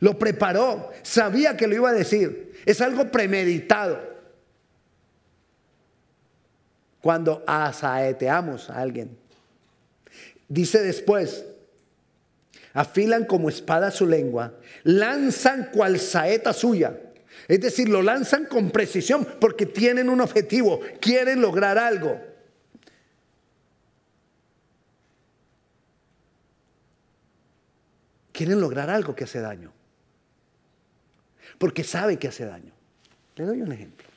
Lo 0.00 0.18
preparó, 0.18 0.90
sabía 1.02 1.56
que 1.56 1.66
lo 1.66 1.74
iba 1.74 1.90
a 1.90 1.94
decir. 1.94 2.60
Es 2.66 2.80
algo 2.80 3.10
premeditado 3.10 4.14
cuando 7.00 7.42
asaeteamos 7.46 8.70
a 8.70 8.80
alguien. 8.80 9.16
Dice 10.48 10.82
después, 10.82 11.44
afilan 12.72 13.24
como 13.24 13.48
espada 13.48 13.90
su 13.90 14.06
lengua, 14.06 14.54
lanzan 14.82 15.70
cual 15.72 15.98
saeta 15.98 16.52
suya. 16.52 16.98
Es 17.48 17.60
decir, 17.60 17.88
lo 17.88 18.02
lanzan 18.02 18.46
con 18.46 18.70
precisión 18.70 19.26
porque 19.40 19.66
tienen 19.66 20.08
un 20.08 20.20
objetivo, 20.20 20.80
quieren 21.00 21.40
lograr 21.40 21.78
algo. 21.78 22.20
Quieren 28.32 28.60
lograr 28.60 28.90
algo 28.90 29.14
que 29.14 29.24
hace 29.24 29.40
daño. 29.40 29.72
Porque 31.58 31.84
sabe 31.84 32.18
que 32.18 32.28
hace 32.28 32.44
daño. 32.44 32.72
Le 33.36 33.44
doy 33.44 33.60
un 33.62 33.72
ejemplo 33.72 34.14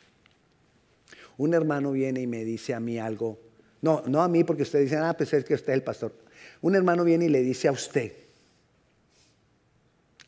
un 1.38 1.54
hermano 1.54 1.92
viene 1.92 2.22
y 2.22 2.28
me 2.28 2.44
dice 2.44 2.74
a 2.74 2.80
mí 2.80 3.00
algo, 3.00 3.40
no, 3.82 4.04
no 4.08 4.22
a 4.22 4.28
mí 4.28 4.44
porque 4.44 4.64
usted 4.64 4.82
dice, 4.82 4.98
ah, 4.98 5.16
pues 5.16 5.34
es 5.34 5.46
que 5.46 5.54
usted 5.54 5.74
es 5.74 5.78
el 5.78 5.84
pastor. 5.84 6.14
Un 6.62 6.76
hermano 6.76 7.04
viene 7.04 7.26
y 7.26 7.30
le 7.30 7.42
dice 7.42 7.68
a 7.68 7.72
usted 7.72 8.12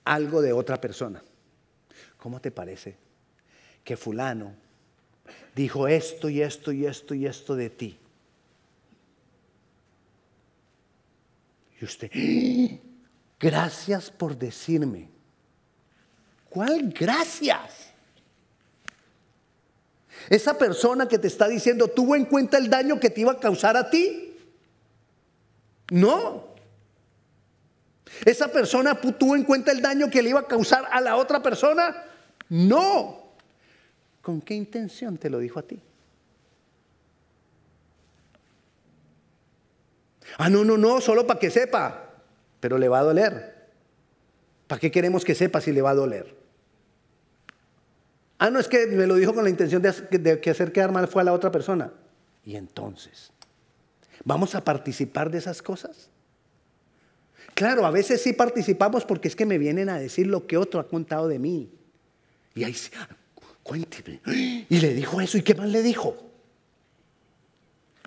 algo 0.05 0.41
de 0.41 0.53
otra 0.53 0.79
persona. 0.79 1.23
¿Cómo 2.19 2.41
te 2.41 2.51
parece 2.51 2.95
que 3.83 3.95
fulano 3.97 4.53
dijo 5.55 5.87
esto 5.87 6.29
y 6.29 6.41
esto 6.41 6.71
y 6.71 6.85
esto 6.85 7.15
y 7.15 7.25
esto 7.25 7.55
de 7.55 7.69
ti? 7.69 7.97
Y 11.79 11.85
usted, 11.85 12.11
¡Ah! 12.13 12.77
gracias 13.39 14.11
por 14.11 14.37
decirme. 14.37 15.09
¿Cuál 16.49 16.89
gracias? 16.89 17.89
Esa 20.29 20.57
persona 20.57 21.07
que 21.07 21.17
te 21.17 21.27
está 21.27 21.47
diciendo, 21.47 21.87
¿tuvo 21.87 22.15
en 22.15 22.25
cuenta 22.25 22.57
el 22.57 22.69
daño 22.69 22.99
que 22.99 23.09
te 23.09 23.21
iba 23.21 23.31
a 23.31 23.39
causar 23.39 23.77
a 23.77 23.89
ti? 23.89 24.37
No. 25.91 26.49
¿Esa 28.25 28.49
persona 28.49 28.99
tuvo 28.99 29.37
en 29.37 29.43
cuenta 29.45 29.71
el 29.71 29.81
daño 29.81 30.09
que 30.09 30.21
le 30.21 30.31
iba 30.31 30.41
a 30.41 30.47
causar 30.47 30.85
a 30.91 30.99
la 30.99 31.15
otra 31.15 31.41
persona? 31.41 32.08
No. 32.49 33.29
¿Con 34.21 34.41
qué 34.41 34.53
intención 34.53 35.17
te 35.17 35.29
lo 35.29 35.39
dijo 35.39 35.59
a 35.59 35.63
ti? 35.63 35.81
Ah, 40.37 40.49
no, 40.49 40.63
no, 40.63 40.77
no, 40.77 41.01
solo 41.01 41.25
para 41.25 41.39
que 41.39 41.49
sepa, 41.49 42.11
pero 42.59 42.77
le 42.77 42.87
va 42.87 42.99
a 42.99 43.03
doler. 43.03 43.55
¿Para 44.67 44.79
qué 44.79 44.91
queremos 44.91 45.25
que 45.25 45.35
sepa 45.35 45.61
si 45.61 45.71
le 45.71 45.81
va 45.81 45.91
a 45.91 45.95
doler? 45.95 46.35
Ah, 48.37 48.49
no 48.49 48.59
es 48.59 48.67
que 48.67 48.87
me 48.87 49.07
lo 49.07 49.15
dijo 49.15 49.33
con 49.33 49.43
la 49.43 49.49
intención 49.49 49.81
de, 49.81 50.39
que 50.39 50.49
hacer 50.49 50.71
quedar 50.71 50.91
mal 50.91 51.07
fue 51.07 51.21
a 51.21 51.25
la 51.25 51.33
otra 51.33 51.51
persona. 51.51 51.91
Y 52.45 52.55
entonces, 52.55 53.31
¿vamos 54.23 54.55
a 54.55 54.63
participar 54.63 55.29
de 55.29 55.39
esas 55.39 55.61
cosas? 55.61 56.09
Claro, 57.53 57.85
a 57.85 57.91
veces 57.91 58.21
sí 58.21 58.31
participamos 58.31 59.03
porque 59.03 59.27
es 59.27 59.35
que 59.35 59.45
me 59.45 59.57
vienen 59.57 59.89
a 59.89 59.99
decir 59.99 60.27
lo 60.27 60.47
que 60.47 60.55
otro 60.55 60.79
ha 60.79 60.87
contado 60.87 61.27
de 61.27 61.39
mí. 61.39 61.69
Y 62.55 62.63
ahí 62.63 62.73
sí, 62.73 62.89
cuénteme. 63.63 64.21
Y 64.69 64.79
le 64.79 64.93
dijo 64.93 65.21
eso, 65.21 65.37
¿y 65.37 65.41
qué 65.41 65.55
más 65.55 65.69
le 65.69 65.81
dijo? 65.81 66.17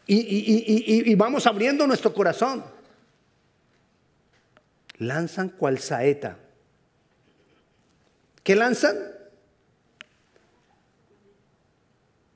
Y, 0.06 1.10
y 1.10 1.14
vamos 1.14 1.46
abriendo 1.46 1.86
nuestro 1.86 2.12
corazón. 2.12 2.64
Lanzan 4.98 5.48
cual 5.48 5.78
saeta. 5.78 6.38
¿Qué 8.42 8.56
lanzan? 8.56 8.96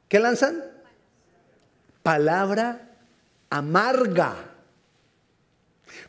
¿Qué 0.09 0.21
lanzan? 0.21 0.77
palabra 2.07 2.89
amarga. 3.51 4.37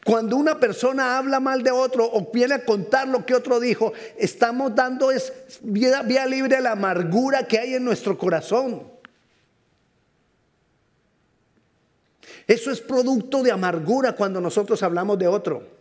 Cuando 0.04 0.36
una 0.38 0.60
persona 0.60 1.18
habla 1.18 1.40
mal 1.40 1.64
de 1.64 1.72
otro 1.72 2.10
o 2.12 2.32
viene 2.32 2.56
a 2.56 2.66
contar 2.66 3.08
lo 3.08 3.26
que 3.26 3.36
otro 3.36 3.60
dijo, 3.60 3.94
estamos 4.18 4.74
dando 4.74 5.12
es 5.12 5.32
vía, 5.62 6.02
vía 6.02 6.26
libre 6.26 6.58
a 6.58 6.62
la 6.62 6.72
amargura 6.72 7.48
que 7.48 7.60
hay 7.60 7.76
en 7.76 7.84
nuestro 7.84 8.18
corazón. 8.18 8.84
Eso 12.48 12.72
es 12.72 12.80
producto 12.80 13.44
de 13.44 13.52
amargura 13.52 14.14
cuando 14.14 14.40
nosotros 14.40 14.82
hablamos 14.82 15.20
de 15.20 15.28
otro. 15.28 15.77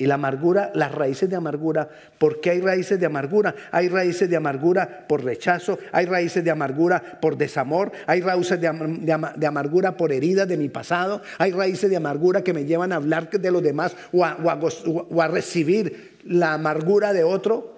Y 0.00 0.06
la 0.06 0.14
amargura, 0.14 0.70
las 0.74 0.92
raíces 0.92 1.28
de 1.28 1.36
amargura, 1.36 1.90
¿por 2.16 2.40
qué 2.40 2.52
hay 2.52 2.62
raíces 2.62 2.98
de 2.98 3.04
amargura? 3.04 3.54
Hay 3.70 3.90
raíces 3.90 4.30
de 4.30 4.36
amargura 4.36 5.06
por 5.06 5.22
rechazo, 5.22 5.78
hay 5.92 6.06
raíces 6.06 6.42
de 6.42 6.50
amargura 6.50 7.20
por 7.20 7.36
desamor, 7.36 7.92
hay 8.06 8.22
raíces 8.22 8.58
de, 8.58 9.46
amargura 9.46 9.98
por 9.98 10.10
heridas 10.10 10.48
de 10.48 10.56
mi 10.56 10.70
pasado, 10.70 11.20
hay 11.36 11.52
raíces 11.52 11.90
de 11.90 11.98
amargura 11.98 12.42
que 12.42 12.54
me 12.54 12.64
llevan 12.64 12.92
a 12.92 12.96
hablar 12.96 13.28
de 13.28 13.50
los 13.50 13.62
demás 13.62 13.94
o 14.10 14.24
a 14.24 15.28
recibir 15.28 16.16
la 16.24 16.54
amargura 16.54 17.12
de 17.12 17.22
otro, 17.22 17.76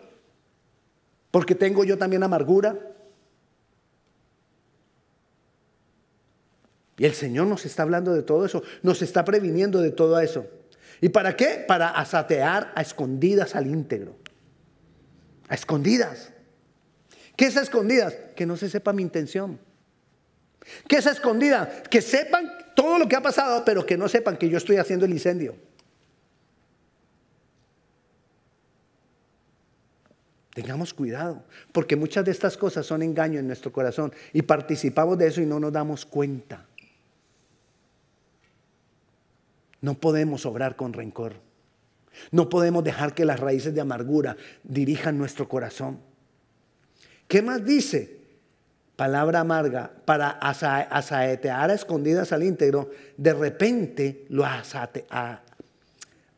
porque 1.32 1.56
tengo 1.56 1.82
yo 1.82 1.98
también 1.98 2.22
amargura. 2.22 2.78
Y 6.98 7.04
el 7.04 7.14
Señor 7.14 7.48
nos 7.48 7.66
está 7.66 7.82
hablando 7.82 8.14
de 8.14 8.22
todo 8.22 8.46
eso, 8.46 8.62
nos 8.84 9.02
está 9.02 9.24
previniendo 9.24 9.82
de 9.82 9.90
todo 9.90 10.20
eso. 10.20 10.46
¿Y 11.02 11.08
para 11.08 11.36
qué? 11.36 11.64
Para 11.66 11.88
asatear 11.88 12.72
a 12.76 12.80
escondidas 12.80 13.56
al 13.56 13.66
íntegro. 13.66 14.16
A 15.48 15.54
escondidas. 15.54 16.32
¿Qué 17.36 17.46
es 17.46 17.56
a 17.56 17.62
escondidas? 17.62 18.14
Que 18.36 18.46
no 18.46 18.56
se 18.56 18.70
sepa 18.70 18.92
mi 18.92 19.02
intención. 19.02 19.58
¿Qué 20.88 20.98
es 20.98 21.06
a 21.08 21.10
escondidas? 21.10 21.88
Que 21.90 22.00
sepan 22.00 22.48
todo 22.76 23.00
lo 23.00 23.08
que 23.08 23.16
ha 23.16 23.20
pasado, 23.20 23.64
pero 23.64 23.84
que 23.84 23.98
no 23.98 24.08
sepan 24.08 24.36
que 24.36 24.48
yo 24.48 24.58
estoy 24.58 24.76
haciendo 24.76 25.04
el 25.04 25.10
incendio. 25.10 25.56
Tengamos 30.54 30.94
cuidado, 30.94 31.42
porque 31.72 31.96
muchas 31.96 32.24
de 32.24 32.30
estas 32.30 32.56
cosas 32.56 32.86
son 32.86 33.02
engaño 33.02 33.40
en 33.40 33.48
nuestro 33.48 33.72
corazón 33.72 34.12
y 34.32 34.42
participamos 34.42 35.18
de 35.18 35.26
eso 35.26 35.40
y 35.40 35.46
no 35.46 35.58
nos 35.58 35.72
damos 35.72 36.06
cuenta. 36.06 36.68
No 39.82 39.94
podemos 39.94 40.46
obrar 40.46 40.76
con 40.76 40.94
rencor. 40.94 41.34
No 42.30 42.48
podemos 42.48 42.82
dejar 42.84 43.14
que 43.14 43.26
las 43.26 43.38
raíces 43.38 43.74
de 43.74 43.80
amargura 43.80 44.36
dirijan 44.62 45.18
nuestro 45.18 45.48
corazón. 45.48 45.98
¿Qué 47.28 47.42
más 47.42 47.64
dice? 47.64 48.22
Palabra 48.96 49.40
amarga 49.40 49.90
para 50.04 50.30
asaetear 50.30 51.70
a 51.70 51.74
escondidas 51.74 52.32
al 52.32 52.42
íntegro. 52.42 52.90
De 53.16 53.34
repente 53.34 54.24
lo 54.28 54.44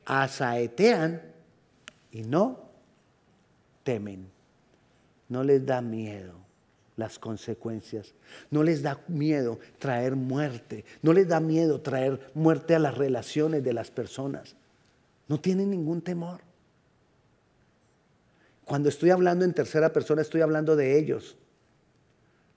asaetean 0.07 1.23
y 2.11 2.23
no 2.23 2.71
temen. 3.83 4.29
No 5.29 5.43
les 5.45 5.65
da 5.67 5.81
miedo 5.81 6.44
las 6.97 7.19
consecuencias. 7.19 8.15
No 8.51 8.63
les 8.63 8.83
da 8.83 9.01
miedo 9.09 9.59
traer 9.79 10.17
muerte. 10.17 10.85
No 11.03 11.13
les 11.13 11.29
da 11.29 11.41
miedo 11.41 11.81
traer 11.81 12.31
muerte 12.35 12.75
a 12.75 12.79
las 12.79 12.97
relaciones 12.97 13.65
de 13.65 13.73
las 13.73 13.91
personas. 13.91 14.57
No 15.29 15.41
tienen 15.41 15.71
ningún 15.71 16.03
temor. 16.03 16.41
Cuando 18.65 18.89
estoy 18.89 19.11
hablando 19.11 19.45
en 19.45 19.53
tercera 19.53 19.93
persona 19.93 20.23
estoy 20.23 20.41
hablando 20.41 20.77
de 20.77 20.99
ellos. 20.99 21.37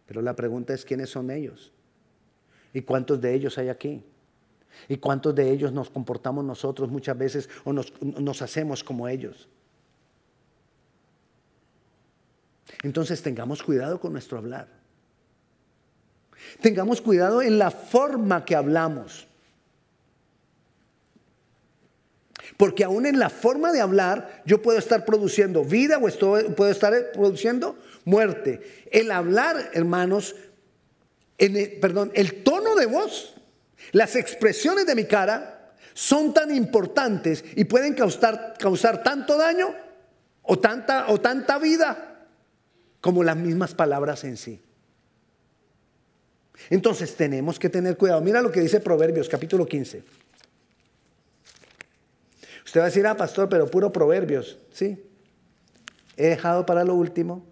Pero 0.06 0.22
la 0.22 0.36
pregunta 0.36 0.74
es 0.74 0.86
quiénes 0.86 1.10
son 1.10 1.32
ellos. 1.32 1.72
¿Y 2.74 2.82
cuántos 2.82 3.20
de 3.20 3.34
ellos 3.34 3.58
hay 3.58 3.70
aquí? 3.70 4.04
¿Y 4.88 4.98
cuántos 4.98 5.34
de 5.34 5.50
ellos 5.52 5.74
nos 5.74 5.90
comportamos 5.90 6.46
nosotros 6.46 6.90
muchas 6.90 7.18
veces 7.18 7.50
o 7.66 7.74
nos, 7.74 7.92
nos 8.02 8.42
hacemos 8.42 8.84
como 8.84 9.08
ellos? 9.08 9.50
Entonces 12.84 13.22
tengamos 13.22 13.64
cuidado 13.64 14.00
con 14.00 14.14
nuestro 14.14 14.38
hablar. 14.38 14.68
Tengamos 16.62 17.02
cuidado 17.02 17.42
en 17.42 17.58
la 17.58 17.72
forma 17.72 18.46
que 18.46 18.56
hablamos. 18.56 19.28
Porque 22.56 22.84
aún 22.84 23.06
en 23.06 23.20
la 23.20 23.30
forma 23.30 23.72
de 23.72 23.82
hablar 23.82 24.44
yo 24.46 24.62
puedo 24.62 24.80
estar 24.80 25.06
produciendo 25.06 25.64
vida 25.64 26.00
o 26.00 26.56
puedo 26.56 26.72
estar 26.72 27.12
produciendo 27.12 27.78
muerte. 28.06 28.86
El 28.92 29.12
hablar, 29.12 29.72
hermanos, 29.74 30.36
perdón, 31.82 32.12
el 32.16 32.44
tono 32.44 32.76
de 32.76 32.86
voz, 32.86 33.36
las 33.92 34.16
expresiones 34.16 34.86
de 34.86 34.96
mi 34.96 35.06
cara 35.06 35.74
son 35.94 36.34
tan 36.34 36.56
importantes 36.56 37.44
y 37.56 37.66
pueden 37.66 37.94
causar, 37.94 38.56
causar 38.58 39.04
tanto 39.04 39.38
daño 39.38 39.76
o 40.44 40.58
tanta, 40.58 41.10
o 41.10 41.20
tanta 41.20 41.60
vida 41.60 42.17
como 43.08 43.24
las 43.24 43.38
mismas 43.38 43.74
palabras 43.74 44.26
en 44.26 44.36
sí. 44.36 44.62
Entonces 46.70 47.16
tenemos 47.16 47.58
que 47.58 47.70
tener 47.70 47.96
cuidado. 47.96 48.20
Mira 48.20 48.42
lo 48.42 48.52
que 48.52 48.60
dice 48.60 48.82
Proverbios 48.82 49.30
capítulo 49.30 49.66
15. 49.66 50.04
Usted 52.66 52.80
va 52.82 52.84
a 52.84 52.88
decir, 52.88 53.08
ah, 53.08 53.16
pastor, 53.16 53.48
pero 53.48 53.68
puro 53.68 53.94
Proverbios. 53.94 54.60
Sí. 54.74 55.02
He 56.18 56.28
dejado 56.28 56.66
para 56.66 56.84
lo 56.84 56.96
último 56.96 57.46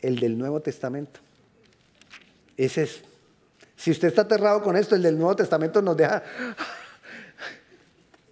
el 0.00 0.18
del 0.18 0.36
Nuevo 0.36 0.60
Testamento. 0.60 1.20
Ese 2.56 2.82
es. 2.82 3.02
Si 3.76 3.92
usted 3.92 4.08
está 4.08 4.22
aterrado 4.22 4.60
con 4.60 4.76
esto, 4.76 4.96
el 4.96 5.02
del 5.02 5.16
Nuevo 5.16 5.36
Testamento 5.36 5.80
nos 5.80 5.96
deja. 5.96 6.24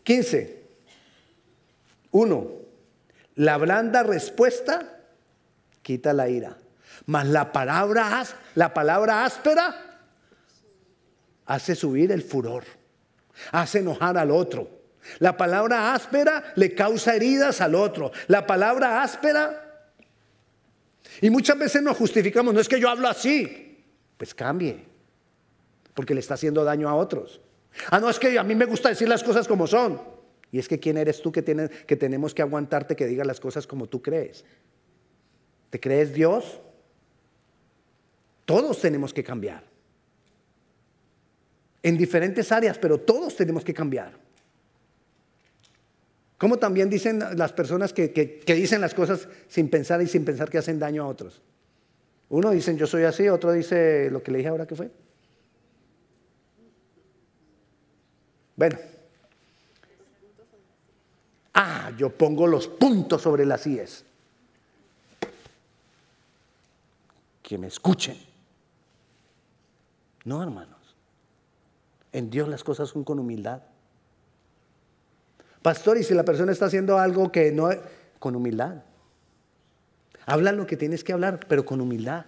15. 0.03 0.61
1. 2.11 2.51
La 3.37 3.59
blanda 3.59 4.03
respuesta 4.03 4.98
quita 5.89 6.13
la 6.13 6.29
ira. 6.29 6.55
Mas 7.07 7.27
la 7.29 7.51
palabra, 7.51 8.23
la 8.55 8.75
palabra 8.75 9.25
áspera 9.25 10.03
hace 11.47 11.75
subir 11.75 12.13
el 12.13 12.21
furor, 12.21 12.65
hace 13.53 13.79
enojar 13.79 14.19
al 14.19 14.31
otro. 14.31 14.69
La 15.19 15.35
palabra 15.39 15.95
áspera 15.95 16.53
le 16.57 16.75
causa 16.75 17.17
heridas 17.17 17.63
al 17.63 17.75
otro. 17.75 18.13
La 18.27 18.47
palabra 18.47 19.03
áspera, 19.03 19.87
y 21.23 21.31
muchas 21.31 21.59
veces 21.59 21.83
nos 21.83 21.97
justificamos, 21.97 22.53
no 22.53 22.61
es 22.61 22.69
que 22.69 22.79
yo 22.79 22.91
hablo 22.91 23.09
así, 23.09 23.83
pues 24.19 24.35
cambie, 24.35 24.85
porque 25.95 26.13
le 26.13 26.21
está 26.21 26.35
haciendo 26.35 26.65
daño 26.65 26.87
a 26.91 26.97
otros. 26.97 27.41
Ah, 27.91 27.99
no, 27.99 28.11
es 28.11 28.19
que 28.19 28.39
a 28.39 28.45
mí 28.45 28.55
me 28.55 28.67
gusta 28.67 28.91
decir 28.91 29.09
las 29.09 29.25
cosas 29.25 29.49
como 29.49 29.67
son. 29.67 29.99
Y 30.53 30.59
es 30.59 30.69
que 30.69 30.79
quién 30.79 30.99
eres 30.99 31.23
tú 31.23 31.33
que, 31.33 31.41
tienes, 31.41 31.71
que 31.87 31.97
tenemos 31.97 32.35
que 32.35 32.43
aguantarte 32.43 32.95
que 32.95 33.07
diga 33.07 33.25
las 33.25 33.41
cosas 33.41 33.67
como 33.67 33.87
tú 33.87 34.03
crees. 34.03 34.45
¿Te 35.71 35.81
crees 35.81 36.13
Dios? 36.13 36.61
Todos 38.45 38.81
tenemos 38.81 39.13
que 39.13 39.23
cambiar. 39.23 39.63
En 41.83 41.97
diferentes 41.97 42.51
áreas, 42.51 42.79
pero 42.79 42.99
todos 42.99 43.37
tenemos 43.37 43.65
que 43.65 43.75
cambiar. 43.75 44.13
Como 46.39 46.57
también 46.59 46.89
dicen 46.89 47.19
las 47.37 47.53
personas 47.53 47.93
que, 47.93 48.43
dicen 48.47 48.81
las 48.81 48.95
cosas 48.95 49.29
sin 49.49 49.69
pensar 49.69 50.01
y 50.01 50.07
sin 50.07 50.25
pensar 50.25 50.49
que 50.49 50.59
hacen 50.59 50.79
daño 50.79 51.03
a 51.03 51.09
otros. 51.09 51.43
Uno 52.31 52.51
dice 52.51 52.77
yo 52.77 52.87
soy 52.87 53.05
así, 53.05 53.29
otro 53.29 53.53
dice 53.53 54.11
lo 54.11 54.23
que 54.23 54.31
le 54.31 54.39
dije 54.39 54.49
ahora 54.49 54.67
que 54.67 54.77
fue. 54.77 54.91
Bueno. 58.57 58.79
Ah, 61.55 61.91
yo 61.99 62.11
pongo 62.11 62.47
los 62.47 62.69
puntos 62.69 63.23
sobre 63.23 63.45
las 63.45 63.67
IES. 63.67 64.05
Que 67.49 67.57
me 67.57 67.69
escuchen. 67.69 68.15
No, 70.27 70.43
hermanos. 70.43 70.95
En 72.13 72.29
Dios 72.29 72.47
las 72.47 72.63
cosas 72.63 72.91
son 72.91 73.05
con 73.05 73.19
humildad. 73.19 73.63
Pastor, 75.63 75.97
y 75.97 76.05
si 76.05 76.13
la 76.13 76.27
persona 76.27 76.53
está 76.53 76.67
haciendo 76.67 76.99
algo 76.99 77.33
que 77.33 77.51
no, 77.51 77.71
con 78.19 78.37
humildad. 78.37 78.83
Habla 80.27 80.53
lo 80.53 80.67
que 80.67 80.77
tienes 80.77 81.03
que 81.03 81.15
hablar, 81.15 81.41
pero 81.49 81.65
con 81.65 81.81
humildad. 81.81 82.27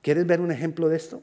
¿Quieres 0.00 0.26
ver 0.26 0.40
un 0.40 0.52
ejemplo 0.52 0.88
de 0.88 0.96
esto? 0.96 1.22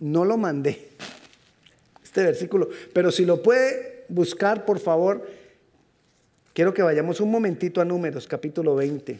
No 0.00 0.24
lo 0.24 0.38
mandé 0.38 0.95
este 2.16 2.24
versículo. 2.24 2.70
Pero 2.94 3.10
si 3.10 3.26
lo 3.26 3.42
puede 3.42 4.06
buscar, 4.08 4.64
por 4.64 4.80
favor, 4.80 5.28
quiero 6.54 6.72
que 6.72 6.82
vayamos 6.82 7.20
un 7.20 7.30
momentito 7.30 7.82
a 7.82 7.84
Números, 7.84 8.26
capítulo 8.26 8.74
20, 8.74 9.18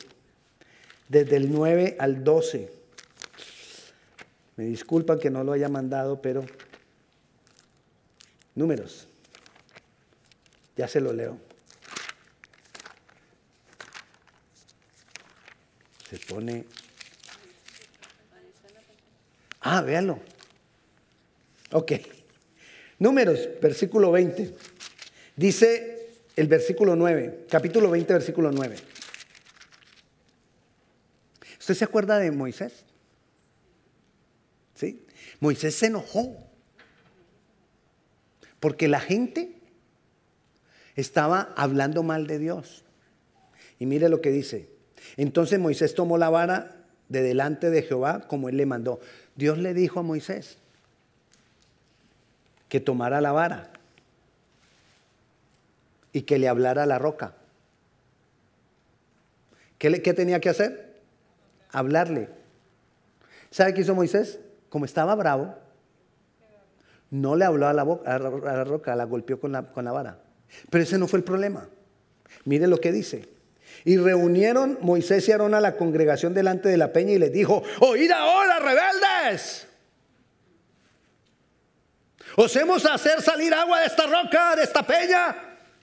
desde 1.09 1.37
el 1.37 1.53
9 1.53 1.97
al 1.99 2.25
12. 2.25 2.73
Me 4.57 4.65
disculpan 4.65 5.19
que 5.19 5.29
no 5.29 5.45
lo 5.45 5.53
haya 5.53 5.69
mandado, 5.69 6.23
pero 6.23 6.47
Números. 8.55 9.07
Ya 10.79 10.89
se 10.89 11.01
lo 11.01 11.13
leo. 11.13 11.37
Se 16.09 16.19
pone... 16.19 16.65
Ah, 19.61 19.83
véalo. 19.83 20.19
Ok. 21.73 21.93
Números, 22.99 23.49
versículo 23.61 24.11
20. 24.11 24.55
Dice 25.37 26.09
el 26.35 26.49
versículo 26.49 26.97
9, 26.97 27.47
capítulo 27.51 27.91
20, 27.91 28.13
versículo 28.13 28.51
9. 28.51 28.77
¿Usted 31.59 31.75
se 31.75 31.85
acuerda 31.85 32.19
de 32.19 32.31
Moisés? 32.31 32.85
¿Sí? 34.75 35.03
Moisés 35.41 35.75
se 35.75 35.87
enojó 35.87 36.37
porque 38.61 38.89
la 38.89 39.01
gente 39.01 39.53
estaba 40.95 41.53
hablando 41.57 42.03
mal 42.03 42.27
de 42.27 42.39
Dios. 42.39 42.85
Y 43.79 43.87
mire 43.87 44.09
lo 44.09 44.21
que 44.21 44.31
dice. 44.31 44.71
Entonces 45.17 45.59
Moisés 45.59 45.95
tomó 45.95 46.17
la 46.17 46.31
vara 46.31 46.85
de 47.09 47.23
delante 47.23 47.71
de 47.71 47.83
Jehová 47.83 48.27
como 48.27 48.49
él 48.49 48.57
le 48.57 48.65
mandó. 48.65 49.01
Dios 49.35 49.59
le 49.59 49.75
dijo 49.75 50.01
a 50.01 50.03
Moisés 50.03 50.59
que 52.77 52.81
tomara 52.81 53.23
la 53.23 53.33
vara 53.33 53.71
y 56.13 56.21
que 56.23 56.39
le 56.39 56.47
hablara 56.47 56.83
a 56.83 56.87
la 56.87 56.99
roca. 56.99 57.33
¿Qué, 59.79 60.03
¿Qué, 60.03 60.13
tenía 60.13 60.43
que 60.43 60.51
hacer? 60.51 61.01
Hablarle. 61.73 62.29
¿Sabe 63.51 63.73
qué 63.73 63.81
hizo 63.81 63.95
Moisés? 63.95 64.41
Como 64.69 64.85
estaba 64.85 65.15
bravo, 65.15 65.55
no 67.11 67.35
le 67.35 67.47
habló 67.47 67.67
a 67.67 67.73
la, 67.73 67.83
boca, 67.83 68.15
a 68.15 68.19
la 68.19 68.65
roca, 68.65 68.95
la 68.95 69.05
golpeó 69.05 69.41
con 69.41 69.53
la, 69.53 69.63
con 69.73 69.87
la 69.87 69.93
vara. 69.93 70.19
Pero 70.69 70.85
ese 70.85 70.99
no 70.99 71.09
fue 71.09 71.21
el 71.21 71.25
problema. 71.25 71.71
Mire 72.45 72.67
lo 72.67 72.79
que 72.79 72.93
dice. 72.93 73.27
Y 73.87 73.97
reunieron 73.97 74.77
Moisés 74.83 75.27
y 75.31 75.33
Aarón 75.33 75.55
a 75.55 75.63
la 75.63 75.77
congregación 75.79 76.35
delante 76.35 76.69
de 76.69 76.77
la 76.77 76.93
peña 76.93 77.13
y 77.13 77.19
les 77.19 77.33
dijo, 77.33 77.63
oíd 77.81 78.11
ahora, 78.11 78.59
rebeldes. 78.59 79.67
Os 82.39 82.55
hemos 82.55 82.85
a 82.85 82.93
hacer 82.93 83.23
salir 83.23 83.55
agua 83.55 83.81
de 83.81 83.87
esta 83.87 84.07
roca, 84.07 84.55
de 84.57 84.63
esta 84.63 84.87
peña. 84.87 85.35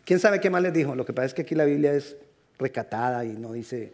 ¿Quién 0.06 0.20
sabe 0.20 0.40
qué 0.40 0.52
más 0.52 0.62
les 0.62 0.72
dijo? 0.72 0.94
Lo 0.94 1.04
que 1.04 1.12
pasa 1.12 1.26
es 1.26 1.34
que 1.34 1.42
aquí 1.42 1.56
la 1.56 1.66
Biblia 1.66 1.94
es 1.94 2.16
recatada 2.60 3.26
y 3.26 3.30
no 3.30 3.54
dice 3.54 3.92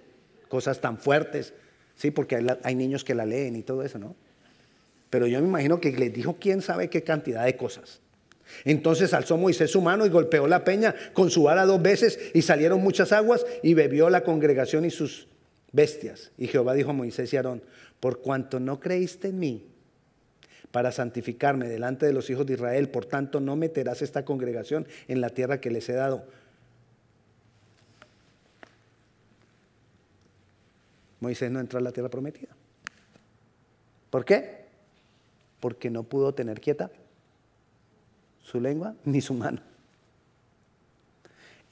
cosas 0.50 0.82
tan 0.82 0.98
fuertes. 0.98 1.54
Sí, 1.96 2.12
porque 2.12 2.36
hay, 2.36 2.48
hay 2.64 2.76
niños 2.76 3.06
que 3.06 3.16
la 3.16 3.26
leen 3.26 3.56
y 3.56 3.64
todo 3.64 3.82
eso, 3.82 3.98
¿no? 3.98 4.14
Pero 5.10 5.26
yo 5.26 5.40
me 5.40 5.48
imagino 5.48 5.80
que 5.80 5.94
les 5.94 6.14
dijo 6.14 6.36
quién 6.38 6.62
sabe 6.62 6.90
qué 6.90 7.02
cantidad 7.02 7.46
de 7.46 7.56
cosas. 7.56 8.02
Entonces 8.66 9.14
alzó 9.14 9.38
Moisés 9.38 9.72
su 9.72 9.80
mano 9.80 10.06
y 10.06 10.10
golpeó 10.10 10.46
la 10.46 10.66
peña 10.66 10.94
con 11.14 11.30
su 11.30 11.44
vara 11.44 11.66
dos 11.66 11.82
veces 11.82 12.20
y 12.34 12.42
salieron 12.42 12.82
muchas 12.82 13.14
aguas 13.14 13.46
y 13.64 13.74
bebió 13.74 14.10
la 14.10 14.26
congregación 14.26 14.84
y 14.84 14.90
sus 14.90 15.30
bestias. 15.72 16.32
Y 16.38 16.48
Jehová 16.48 16.74
dijo 16.74 16.90
a 16.90 16.94
Moisés 16.94 17.32
y 17.32 17.38
Aarón, 17.38 17.64
por 18.02 18.20
cuanto 18.20 18.60
no 18.60 18.82
creíste 18.82 19.30
en 19.30 19.40
mí 19.40 19.66
para 20.72 20.92
santificarme 20.92 21.68
delante 21.68 22.06
de 22.06 22.14
los 22.14 22.30
hijos 22.30 22.46
de 22.46 22.54
Israel, 22.54 22.90
por 22.90 23.06
tanto 23.06 23.40
no 23.40 23.56
meterás 23.56 24.02
esta 24.02 24.24
congregación 24.24 24.88
en 25.08 25.22
la 25.22 25.30
tierra 25.30 25.60
que 25.60 25.72
les 25.72 25.90
he 25.90 25.94
dado. 25.94 26.26
Moisés 31.20 31.52
no 31.52 31.60
entró 31.60 31.80
a 31.80 31.82
la 31.82 31.92
tierra 31.92 32.10
prometida. 32.10 32.50
¿Por 34.10 34.26
qué? 34.26 34.66
Porque 35.60 35.90
no 35.90 36.04
pudo 36.04 36.34
tener 36.34 36.62
quieta 36.62 36.92
su 38.42 38.62
lengua 38.62 38.96
ni 39.04 39.22
su 39.22 39.34
mano. 39.34 39.62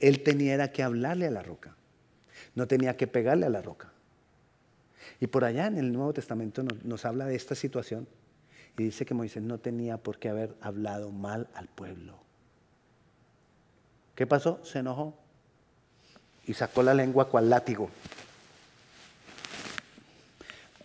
Él 0.00 0.22
tenía 0.22 0.70
que 0.70 0.82
hablarle 0.82 1.26
a 1.26 1.30
la 1.30 1.42
roca, 1.42 1.74
no 2.54 2.66
tenía 2.68 2.96
que 2.96 3.06
pegarle 3.06 3.46
a 3.46 3.50
la 3.50 3.62
roca. 3.62 3.92
Y 5.20 5.28
por 5.28 5.44
allá 5.44 5.66
en 5.66 5.78
el 5.78 5.92
Nuevo 5.92 6.12
Testamento 6.12 6.62
nos, 6.62 6.84
nos 6.84 7.04
habla 7.04 7.26
de 7.26 7.34
esta 7.34 7.54
situación 7.54 8.06
y 8.78 8.84
dice 8.84 9.04
que 9.04 9.12
Moisés 9.12 9.42
no 9.42 9.58
tenía 9.58 9.98
por 9.98 10.18
qué 10.18 10.28
haber 10.28 10.54
hablado 10.60 11.10
mal 11.10 11.48
al 11.54 11.66
pueblo. 11.66 12.14
¿Qué 14.14 14.26
pasó? 14.26 14.60
Se 14.64 14.78
enojó 14.78 15.14
y 16.46 16.54
sacó 16.54 16.82
la 16.82 16.94
lengua 16.94 17.28
cual 17.28 17.50
látigo. 17.50 17.90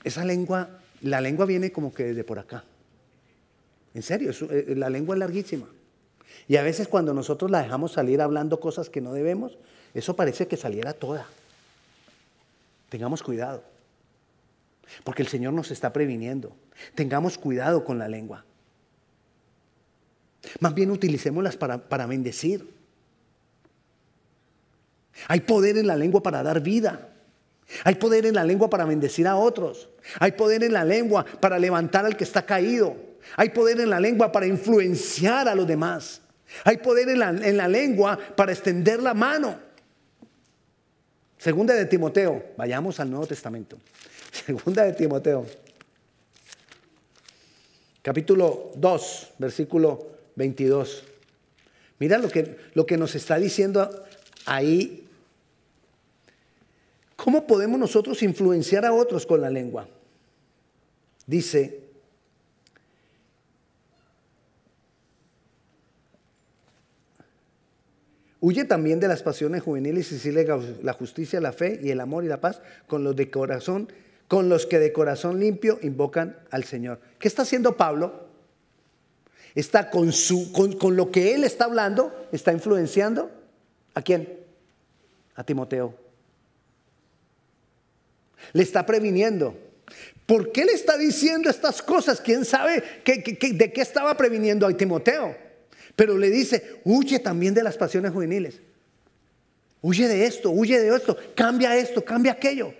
Esa 0.03 0.25
lengua, 0.25 0.69
la 1.01 1.21
lengua 1.21 1.45
viene 1.45 1.71
como 1.71 1.93
que 1.93 2.06
desde 2.06 2.23
por 2.23 2.39
acá. 2.39 2.63
En 3.93 4.01
serio, 4.01 4.32
eh, 4.49 4.73
la 4.75 4.89
lengua 4.89 5.15
es 5.15 5.19
larguísima. 5.19 5.67
Y 6.47 6.58
a 6.58 6.63
veces 6.63 6.88
cuando 6.88 7.13
nosotros 7.13 7.51
la 7.51 7.62
dejamos 7.62 7.93
salir 7.93 8.21
hablando 8.21 8.60
cosas 8.60 8.89
que 8.89 9.01
no 9.01 9.13
debemos, 9.13 9.58
eso 9.93 10.15
parece 10.15 10.47
que 10.47 10.58
saliera 10.58 10.93
toda. 10.93 11.27
Tengamos 12.89 13.21
cuidado. 13.21 13.72
Porque 15.03 15.21
el 15.21 15.27
Señor 15.27 15.53
nos 15.53 15.71
está 15.71 15.93
previniendo. 15.93 16.56
Tengamos 16.95 17.38
cuidado 17.38 17.84
con 17.84 17.99
la 17.99 18.08
lengua. 18.08 18.45
Más 20.60 20.73
bien 20.73 20.91
utilicémoslas 20.91 21.58
para, 21.58 21.89
para 21.89 22.06
bendecir. 22.06 22.69
Hay 25.27 25.41
poder 25.41 25.77
en 25.77 25.88
la 25.88 25.95
lengua 25.95 26.21
para 26.21 26.43
dar 26.43 26.62
vida. 26.62 27.10
Hay 27.84 27.95
poder 27.95 28.25
en 28.25 28.36
la 28.36 28.43
lengua 28.43 28.69
para 28.69 28.86
bendecir 28.86 29.27
a 29.27 29.36
otros. 29.36 29.89
Hay 30.19 30.34
poder 30.34 30.63
en 30.63 30.73
la 30.73 30.84
lengua 30.84 31.25
para 31.39 31.58
levantar 31.58 32.06
al 32.06 32.17
que 32.17 32.23
está 32.23 32.45
caído. 32.45 32.95
Hay 33.36 33.49
poder 33.49 33.79
en 33.79 33.89
la 33.89 33.99
lengua 33.99 34.32
para 34.32 34.45
influenciar 34.45 35.47
a 35.47 35.56
los 35.56 35.67
demás. 35.67 36.21
Hay 36.63 36.77
poder 36.77 37.10
en 37.10 37.19
la, 37.58 37.67
lengua 37.67 38.17
para 38.36 38.51
extender 38.51 39.01
la 39.01 39.13
mano. 39.13 39.58
Segunda 41.38 41.73
de 41.73 41.86
Timoteo, 41.86 42.43
vayamos 42.58 42.99
al 42.99 43.10
Nuevo 43.10 43.27
Testamento. 43.27 43.77
Segunda 44.46 44.84
de 44.84 44.93
Timoteo, 44.93 45.46
capítulo 48.02 48.72
2, 48.76 49.34
versículo 49.38 50.08
22. 50.36 51.04
Mira 52.00 52.17
lo 52.17 52.30
que, 52.30 52.58
lo 52.74 52.86
que 52.86 52.98
nos 52.98 53.13
está 53.13 53.38
diciendo 53.38 54.04
ahí. 54.46 55.08
¿Cómo 57.15 57.46
podemos 57.46 57.80
nosotros 57.80 58.24
influenciar 58.24 58.86
a 58.86 58.93
otros 58.93 59.26
con 59.26 59.39
la 59.39 59.50
lengua? 59.50 59.88
Dice, 61.28 61.80
Huye 68.41 68.65
también 68.65 69.00
de 69.00 69.08
las 69.08 69.24
pasiones 69.24 69.63
juveniles 69.63 70.12
y 70.12 70.19
sigue 70.19 70.46
la 70.82 70.91
justicia, 70.91 71.39
la 71.39 71.54
fe 71.54 71.80
y 71.82 71.91
el 71.91 72.02
amor 72.02 72.26
y 72.26 72.28
la 72.28 72.41
paz 72.41 72.62
con 72.88 73.06
los 73.06 73.15
de 73.15 73.32
corazón, 73.32 73.88
con 74.27 74.49
los 74.49 74.65
que 74.65 74.79
de 74.79 74.93
corazón 74.93 75.39
limpio 75.39 75.79
invocan 75.81 76.38
al 76.49 76.63
Señor. 76.63 76.99
¿Qué 77.19 77.27
está 77.27 77.43
haciendo 77.43 77.77
Pablo? 77.77 78.27
Está 79.55 79.89
con, 79.89 80.12
su, 80.12 80.51
con, 80.51 80.73
con 80.73 80.95
lo 80.95 81.12
que 81.12 81.36
él 81.36 81.43
está 81.43 81.65
hablando, 81.65 82.27
está 82.31 82.51
influenciando 82.51 83.29
a 83.93 84.01
quién? 84.01 84.39
A 85.36 85.43
Timoteo. 85.43 85.93
Le 88.53 88.63
está 88.63 88.86
previniendo. 88.86 89.55
¿Por 90.25 90.51
qué 90.51 90.65
le 90.65 90.73
está 90.73 90.97
diciendo 90.97 91.49
estas 91.49 91.81
cosas? 91.81 92.21
¿Quién 92.21 92.45
sabe 92.45 92.83
de 93.05 93.71
qué 93.73 93.81
estaba 93.81 94.15
previniendo 94.17 94.65
a 94.65 94.75
Timoteo? 94.75 95.36
Pero 95.95 96.17
le 96.17 96.29
dice, 96.29 96.81
huye 96.83 97.19
también 97.19 97.53
de 97.53 97.63
las 97.63 97.77
pasiones 97.77 98.12
juveniles. 98.12 98.62
Huye 99.81 100.07
de 100.07 100.25
esto, 100.25 100.49
huye 100.49 100.79
de 100.79 100.95
esto, 100.95 101.17
cambia 101.36 101.77
esto, 101.77 102.03
cambia 102.03 102.31
aquello. 102.31 102.73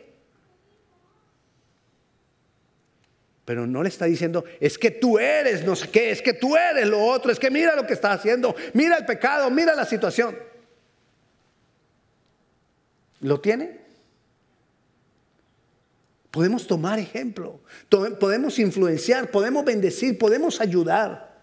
Pero 3.46 3.68
no 3.68 3.84
le 3.84 3.90
está 3.90 4.06
diciendo, 4.06 4.46
es 4.60 4.78
que 4.78 4.92
tú 4.92 5.20
eres 5.20 5.66
no 5.66 5.76
sé 5.76 5.90
qué, 5.90 6.12
es 6.12 6.22
que 6.22 6.34
tú 6.34 6.56
eres 6.56 6.88
lo 6.88 7.04
otro, 7.04 7.32
es 7.32 7.40
que 7.40 7.52
mira 7.52 7.76
lo 7.76 7.86
que 7.86 7.94
está 7.94 8.14
haciendo, 8.14 8.56
mira 8.74 8.98
el 8.98 9.06
pecado, 9.06 9.50
mira 9.52 9.76
la 9.76 9.86
situación. 9.86 10.38
¿Lo 13.20 13.40
tiene? 13.42 13.82
Podemos 16.32 16.66
tomar 16.66 17.00
ejemplo, 17.00 17.60
podemos 18.20 18.58
influenciar, 18.60 19.30
podemos 19.30 19.64
bendecir, 19.64 20.18
podemos 20.18 20.60
ayudar. 20.62 21.34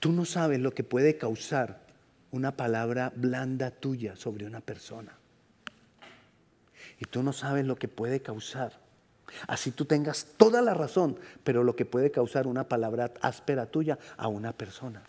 Tú 0.00 0.12
no 0.12 0.24
sabes 0.24 0.60
lo 0.60 0.72
que 0.72 0.82
puede 0.82 1.18
causar 1.18 1.80
una 2.30 2.56
palabra 2.56 3.12
blanda 3.14 3.70
tuya 3.70 4.16
sobre 4.16 4.46
una 4.46 4.60
persona. 4.60 5.12
Y 6.98 7.04
tú 7.04 7.22
no 7.22 7.32
sabes 7.32 7.64
lo 7.64 7.76
que 7.76 7.88
puede 7.88 8.20
causar. 8.20 8.78
Así 9.46 9.70
tú 9.70 9.84
tengas 9.84 10.26
toda 10.36 10.62
la 10.62 10.74
razón, 10.74 11.16
pero 11.44 11.64
lo 11.64 11.76
que 11.76 11.84
puede 11.84 12.10
causar 12.10 12.46
una 12.46 12.68
palabra 12.68 13.12
áspera 13.20 13.66
tuya 13.66 13.98
a 14.16 14.28
una 14.28 14.52
persona. 14.52 15.02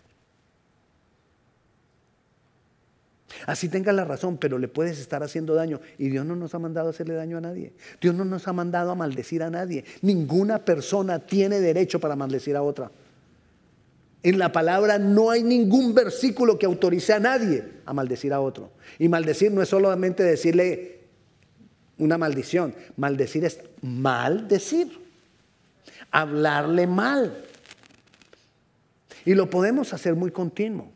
Así 3.46 3.68
tengas 3.68 3.94
la 3.94 4.04
razón, 4.04 4.38
pero 4.38 4.58
le 4.58 4.68
puedes 4.68 4.98
estar 4.98 5.22
haciendo 5.22 5.54
daño. 5.54 5.80
Y 5.98 6.08
Dios 6.08 6.24
no 6.24 6.36
nos 6.36 6.54
ha 6.54 6.58
mandado 6.58 6.88
a 6.88 6.90
hacerle 6.90 7.14
daño 7.14 7.38
a 7.38 7.40
nadie. 7.40 7.72
Dios 8.00 8.14
no 8.14 8.24
nos 8.24 8.46
ha 8.48 8.52
mandado 8.52 8.90
a 8.90 8.94
maldecir 8.94 9.42
a 9.42 9.50
nadie. 9.50 9.84
Ninguna 10.02 10.64
persona 10.64 11.18
tiene 11.18 11.60
derecho 11.60 11.98
para 12.00 12.16
maldecir 12.16 12.56
a 12.56 12.62
otra. 12.62 12.90
En 14.22 14.38
la 14.38 14.52
palabra 14.52 14.98
no 14.98 15.30
hay 15.30 15.42
ningún 15.42 15.94
versículo 15.94 16.58
que 16.58 16.66
autorice 16.66 17.12
a 17.12 17.20
nadie 17.20 17.64
a 17.84 17.92
maldecir 17.92 18.32
a 18.32 18.40
otro. 18.40 18.70
Y 18.98 19.08
maldecir 19.08 19.50
no 19.50 19.62
es 19.62 19.68
solamente 19.68 20.22
decirle 20.22 21.01
una 22.02 22.18
maldición. 22.18 22.74
Maldecir 22.96 23.44
es 23.44 23.60
maldecir. 23.80 25.00
Hablarle 26.10 26.86
mal. 26.86 27.44
Y 29.24 29.34
lo 29.34 29.48
podemos 29.48 29.92
hacer 29.92 30.14
muy 30.14 30.30
continuo. 30.32 30.90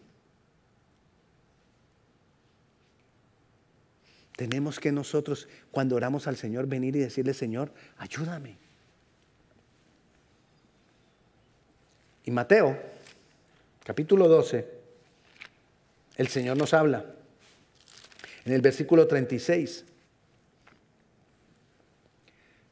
Tenemos 4.37 4.79
que 4.79 4.93
nosotros, 4.93 5.49
cuando 5.71 5.97
oramos 5.97 6.27
al 6.27 6.37
Señor, 6.37 6.67
venir 6.67 6.95
y 6.97 6.99
decirle, 6.99 7.33
Señor, 7.33 7.73
ayúdame. 7.97 8.59
Y 12.25 12.31
Mateo, 12.33 12.77
capítulo 13.85 14.29
12, 14.29 14.69
el 16.17 16.29
Señor 16.29 16.57
nos 16.57 16.75
habla 16.75 17.07
en 18.45 18.53
el 18.53 18.61
versículo 18.61 19.07
36. 19.07 19.85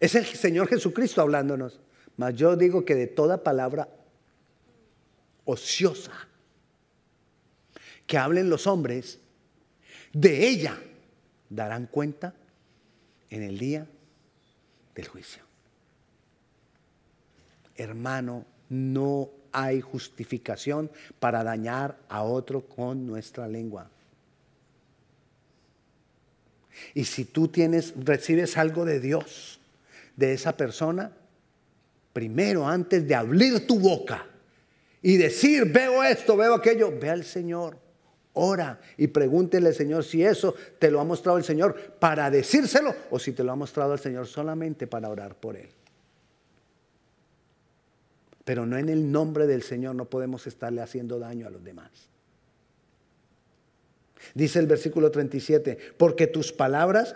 Es 0.01 0.15
el 0.15 0.27
Señor 0.27 0.69
Jesucristo 0.69 1.21
hablándonos. 1.21 1.81
Mas 2.17 2.35
yo 2.35 2.57
digo 2.57 2.85
que 2.85 2.95
de 2.95 3.07
toda 3.07 3.43
palabra 3.43 3.89
ociosa 5.45 6.13
que 8.07 8.19
hablen 8.19 8.51
los 8.51 8.67
hombres, 8.67 9.19
de 10.13 10.47
ella 10.47 10.79
darán 11.49 11.87
cuenta 11.87 12.35
en 13.31 13.43
el 13.43 13.59
día 13.59 13.87
del 14.95 15.09
juicio. 15.09 15.43
Hermano, 17.77 18.45
no 18.69 19.31
hay 19.53 19.81
justificación 19.81 20.91
para 21.19 21.43
dañar 21.43 21.99
a 22.09 22.23
otro 22.23 22.63
con 22.63 23.07
nuestra 23.07 23.49
lengua. 23.49 23.91
Y 26.93 27.05
si 27.05 27.25
tú 27.25 27.49
tienes, 27.49 27.95
recibes 27.97 28.57
algo 28.57 28.85
de 28.85 29.01
Dios, 29.01 29.61
de 30.17 30.33
esa 30.33 30.57
persona, 30.57 31.13
primero 32.13 32.67
antes 32.67 33.07
de 33.07 33.15
abrir 33.15 33.67
tu 33.67 33.79
boca 33.79 34.27
y 35.03 35.17
decir, 35.17 35.65
veo 35.67 36.03
esto, 36.03 36.37
veo 36.37 36.55
aquello, 36.55 36.93
ve 36.99 37.11
al 37.11 37.25
Señor, 37.25 37.79
ora 38.35 38.81
y 38.97 39.09
pregúntele 39.09 39.69
al 39.69 39.75
Señor 39.75 40.05
si 40.05 40.25
eso 40.25 40.55
te 40.79 40.91
lo 40.91 41.01
ha 41.01 41.05
mostrado 41.05 41.39
el 41.39 41.45
Señor 41.45 41.77
para 41.99 42.31
decírselo 42.31 42.95
o 43.11 43.19
si 43.19 43.33
te 43.33 43.45
lo 43.45 43.53
ha 43.53 43.57
mostrado 43.57 43.93
el 43.93 43.99
Señor 43.99 44.27
solamente 44.27 44.87
para 44.87 45.09
orar 45.09 45.35
por 45.35 45.57
él. 45.57 45.69
Pero 48.45 48.67
no 48.67 48.77
en 48.77 48.89
el 48.89 49.11
nombre 49.11 49.47
del 49.47 49.63
Señor 49.63 49.95
no 49.95 50.05
podemos 50.05 50.47
estarle 50.47 50.83
haciendo 50.83 51.19
daño 51.19 51.47
a 51.47 51.51
los 51.51 51.65
demás. 51.65 51.91
Dice 54.35 54.59
el 54.59 54.67
versículo 54.67 55.11
37, 55.11 55.79
porque 55.97 56.27
tus 56.27 56.53
palabras, 56.53 57.15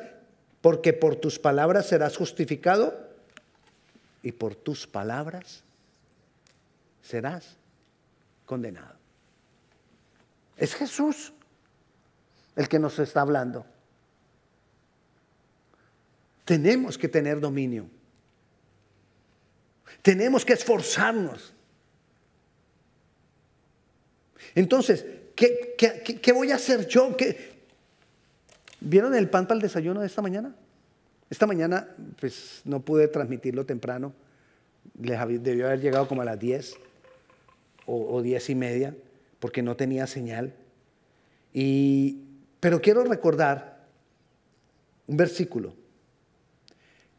porque 0.60 0.92
por 0.92 1.16
tus 1.16 1.38
palabras 1.38 1.86
serás 1.86 2.16
justificado 2.16 3.08
y 4.22 4.32
por 4.32 4.54
tus 4.54 4.86
palabras 4.86 5.62
serás 7.02 7.56
condenado. 8.44 8.96
Es 10.56 10.74
Jesús 10.74 11.32
el 12.56 12.68
que 12.68 12.78
nos 12.78 12.98
está 12.98 13.20
hablando. 13.20 13.64
Tenemos 16.44 16.98
que 16.98 17.08
tener 17.08 17.40
dominio. 17.40 17.88
Tenemos 20.02 20.44
que 20.44 20.54
esforzarnos. 20.54 21.52
Entonces, 24.54 25.04
¿qué, 25.36 26.32
voy 26.32 26.50
a 26.50 26.56
hacer 26.56 26.88
yo? 26.88 27.16
¿Vieron 28.80 29.14
el 29.14 29.28
pan 29.28 29.46
para 29.46 29.56
el 29.56 29.62
desayuno 29.62 30.00
de 30.00 30.06
esta 30.06 30.22
mañana? 30.22 30.54
Esta 31.30 31.46
mañana, 31.46 31.88
pues 32.20 32.62
no 32.64 32.80
pude 32.80 33.08
transmitirlo 33.08 33.66
temprano. 33.66 34.12
debió 34.94 35.66
haber 35.66 35.80
llegado 35.80 36.08
como 36.08 36.22
a 36.22 36.24
las 36.24 36.38
10 36.38 36.76
o, 37.86 38.14
o 38.16 38.22
10 38.22 38.50
y 38.50 38.54
media, 38.54 38.96
porque 39.40 39.62
no 39.62 39.76
tenía 39.76 40.06
señal. 40.06 40.54
Y, 41.52 42.22
pero 42.60 42.80
quiero 42.80 43.04
recordar 43.04 43.86
un 45.06 45.16
versículo. 45.16 45.74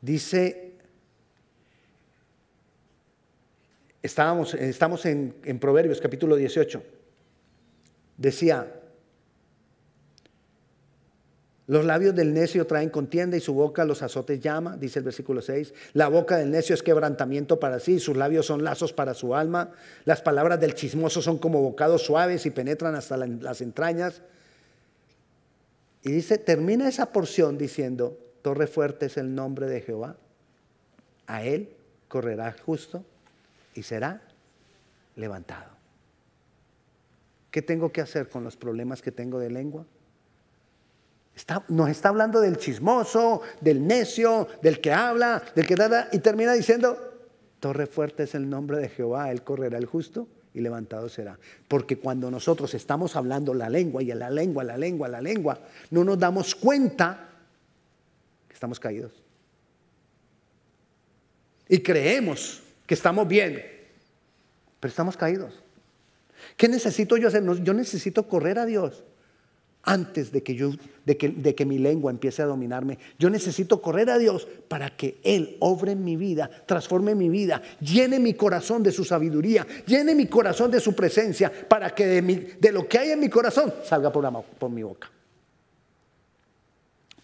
Dice 0.01 0.69
Estábamos, 4.01 4.53
estamos 4.53 5.05
en, 5.05 5.35
en 5.43 5.59
Proverbios 5.59 5.99
capítulo 5.99 6.37
18. 6.37 6.81
Decía, 8.17 8.78
los 11.69 11.85
labios 11.85 12.15
del 12.15 12.33
necio 12.33 12.65
traen 12.65 12.89
contienda 12.89 13.37
y 13.37 13.41
su 13.41 13.53
boca 13.53 13.85
los 13.85 14.01
azotes 14.01 14.39
llama, 14.39 14.75
dice 14.75 14.97
el 14.97 15.05
versículo 15.05 15.39
6. 15.39 15.71
La 15.93 16.07
boca 16.07 16.35
del 16.35 16.49
necio 16.49 16.73
es 16.73 16.81
quebrantamiento 16.81 17.59
para 17.59 17.79
sí, 17.79 17.99
sus 17.99 18.17
labios 18.17 18.47
son 18.47 18.63
lazos 18.63 18.91
para 18.91 19.13
su 19.13 19.35
alma. 19.35 19.69
Las 20.03 20.19
palabras 20.19 20.59
del 20.59 20.73
chismoso 20.73 21.21
son 21.21 21.37
como 21.37 21.61
bocados 21.61 22.01
suaves 22.01 22.47
y 22.47 22.49
penetran 22.49 22.95
hasta 22.95 23.17
las 23.17 23.61
entrañas. 23.61 24.23
Y 26.01 26.11
dice, 26.11 26.39
termina 26.39 26.89
esa 26.89 27.11
porción 27.11 27.59
diciendo, 27.59 28.17
torre 28.41 28.65
fuerte 28.65 29.05
es 29.05 29.17
el 29.17 29.35
nombre 29.35 29.67
de 29.67 29.81
Jehová. 29.81 30.15
A 31.27 31.43
él 31.43 31.69
correrá 32.07 32.55
justo 32.65 33.05
y 33.75 33.83
será 33.83 34.23
levantado. 35.15 35.69
¿Qué 37.51 37.61
tengo 37.61 37.91
que 37.91 38.01
hacer 38.01 38.27
con 38.27 38.43
los 38.43 38.57
problemas 38.57 39.03
que 39.03 39.11
tengo 39.11 39.37
de 39.37 39.51
lengua? 39.51 39.85
Nos 41.69 41.89
está 41.89 42.09
hablando 42.09 42.41
del 42.41 42.57
chismoso, 42.57 43.41
del 43.61 43.85
necio, 43.85 44.47
del 44.61 44.81
que 44.81 44.91
habla, 44.91 45.41
del 45.55 45.65
que 45.65 45.75
da, 45.75 46.09
y 46.11 46.19
termina 46.19 46.53
diciendo, 46.53 46.97
torre 47.59 47.87
fuerte 47.87 48.23
es 48.23 48.35
el 48.35 48.49
nombre 48.49 48.77
de 48.77 48.89
Jehová, 48.89 49.31
él 49.31 49.43
correrá 49.43 49.77
el 49.77 49.85
justo 49.85 50.27
y 50.53 50.61
levantado 50.61 51.09
será. 51.09 51.39
Porque 51.67 51.97
cuando 51.97 52.29
nosotros 52.29 52.73
estamos 52.73 53.15
hablando 53.15 53.53
la 53.53 53.69
lengua 53.69 54.03
y 54.03 54.11
en 54.11 54.19
la 54.19 54.29
lengua, 54.29 54.63
la 54.63 54.77
lengua, 54.77 55.07
la 55.07 55.21
lengua, 55.21 55.59
no 55.91 56.03
nos 56.03 56.19
damos 56.19 56.55
cuenta 56.55 57.29
que 58.47 58.53
estamos 58.53 58.79
caídos. 58.79 59.13
Y 61.67 61.79
creemos 61.79 62.61
que 62.85 62.95
estamos 62.95 63.27
bien, 63.27 63.63
pero 64.79 64.89
estamos 64.89 65.15
caídos. 65.15 65.53
¿Qué 66.57 66.67
necesito 66.67 67.15
yo 67.17 67.27
hacer? 67.27 67.43
Yo 67.63 67.73
necesito 67.73 68.27
correr 68.27 68.57
a 68.59 68.65
Dios 68.65 69.03
antes 69.83 70.31
de 70.31 70.43
que, 70.43 70.55
yo, 70.55 70.71
de 71.05 71.17
que, 71.17 71.29
de 71.29 71.55
que 71.55 71.65
mi 71.65 71.77
lengua 71.79 72.11
empiece 72.11 72.41
a 72.41 72.45
dominarme. 72.45 72.99
Yo 73.17 73.29
necesito 73.29 73.81
correr 73.81 74.09
a 74.09 74.17
Dios 74.17 74.47
para 74.67 74.95
que 74.95 75.19
Él 75.23 75.57
obre 75.59 75.95
mi 75.95 76.15
vida, 76.15 76.49
transforme 76.65 77.15
mi 77.15 77.29
vida, 77.29 77.61
llene 77.79 78.19
mi 78.19 78.33
corazón 78.33 78.83
de 78.83 78.91
su 78.91 79.03
sabiduría, 79.03 79.65
llene 79.85 80.15
mi 80.15 80.27
corazón 80.27 80.69
de 80.71 80.79
su 80.79 80.93
presencia, 80.93 81.51
para 81.67 81.93
que 81.95 82.05
de, 82.05 82.57
de 82.59 82.71
lo 82.71 82.87
que 82.87 82.99
hay 82.99 83.11
en 83.11 83.19
mi 83.19 83.29
corazón 83.29 83.73
salga 83.83 84.11
por, 84.11 84.29
por 84.59 84.69
mi 84.69 84.83
boca. 84.83 85.09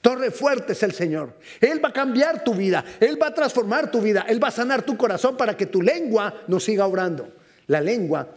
Torre 0.05 0.29
fuerte 0.29 0.73
es 0.73 0.83
el 0.83 0.91
Señor. 0.91 1.33
Él 1.59 1.83
va 1.83 1.89
a 1.89 1.93
cambiar 1.93 2.43
tu 2.43 2.53
vida, 2.53 2.85
Él 2.99 3.19
va 3.19 3.29
a 3.29 3.33
transformar 3.33 3.89
tu 3.89 4.01
vida, 4.01 4.23
Él 4.29 4.41
va 4.41 4.49
a 4.49 4.51
sanar 4.51 4.83
tu 4.83 4.95
corazón 4.95 5.35
para 5.35 5.57
que 5.57 5.65
tu 5.65 5.81
lengua 5.81 6.43
no 6.47 6.59
siga 6.59 6.85
obrando. 6.85 7.27
La 7.65 7.81
lengua, 7.81 8.27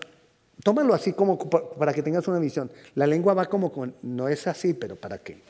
tómalo 0.62 0.94
así 0.94 1.12
como 1.12 1.38
para 1.38 1.92
que 1.94 2.02
tengas 2.02 2.26
una 2.28 2.38
visión. 2.38 2.70
La 2.94 3.06
lengua 3.06 3.34
va 3.34 3.46
como 3.46 3.72
con, 3.72 3.94
no 4.02 4.28
es 4.28 4.46
así, 4.46 4.74
pero 4.74 4.96
¿para 4.96 5.18
qué? 5.18 5.40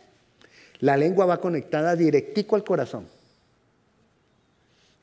La 0.80 0.96
lengua 0.96 1.26
va 1.26 1.40
conectada 1.40 1.96
directico 1.96 2.56
al 2.56 2.64
corazón. 2.64 3.08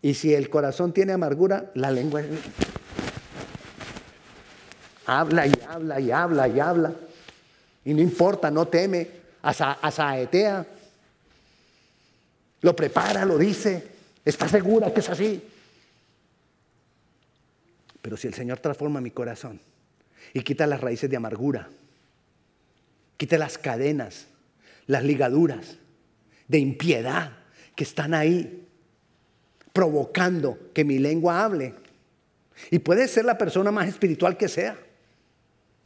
Y 0.01 0.13
si 0.13 0.33
el 0.33 0.49
corazón 0.49 0.93
tiene 0.93 1.13
amargura, 1.13 1.71
la 1.73 1.91
lengua 1.91 2.21
habla 5.05 5.47
y 5.47 5.53
habla 5.67 5.99
y 5.99 6.11
habla 6.11 6.47
y 6.47 6.59
habla. 6.59 6.93
Y 7.83 7.93
no 7.93 8.01
importa, 8.01 8.51
no 8.51 8.67
teme, 8.67 9.07
asaetea. 9.41 10.65
Lo 12.61 12.75
prepara, 12.75 13.25
lo 13.25 13.37
dice, 13.37 13.83
está 14.23 14.47
segura 14.47 14.93
que 14.93 14.99
es 14.99 15.09
así. 15.09 15.43
Pero 18.01 18.17
si 18.17 18.27
el 18.27 18.33
Señor 18.33 18.59
transforma 18.59 19.01
mi 19.01 19.11
corazón 19.11 19.59
y 20.35 20.41
quita 20.41 20.67
las 20.67 20.81
raíces 20.81 21.09
de 21.09 21.15
amargura, 21.15 21.69
quita 23.15 23.37
las 23.37 23.57
cadenas, 23.57 24.27
las 24.85 25.01
ligaduras 25.01 25.77
de 26.49 26.59
impiedad 26.59 27.37
que 27.73 27.85
están 27.85 28.13
ahí, 28.13 28.67
provocando 29.71 30.59
que 30.73 30.83
mi 30.83 30.99
lengua 30.99 31.41
hable. 31.41 31.73
Y 32.69 32.79
puede 32.79 33.07
ser 33.07 33.23
la 33.23 33.37
persona 33.37 33.71
más 33.71 33.87
espiritual 33.87 34.35
que 34.35 34.49
sea, 34.49 34.77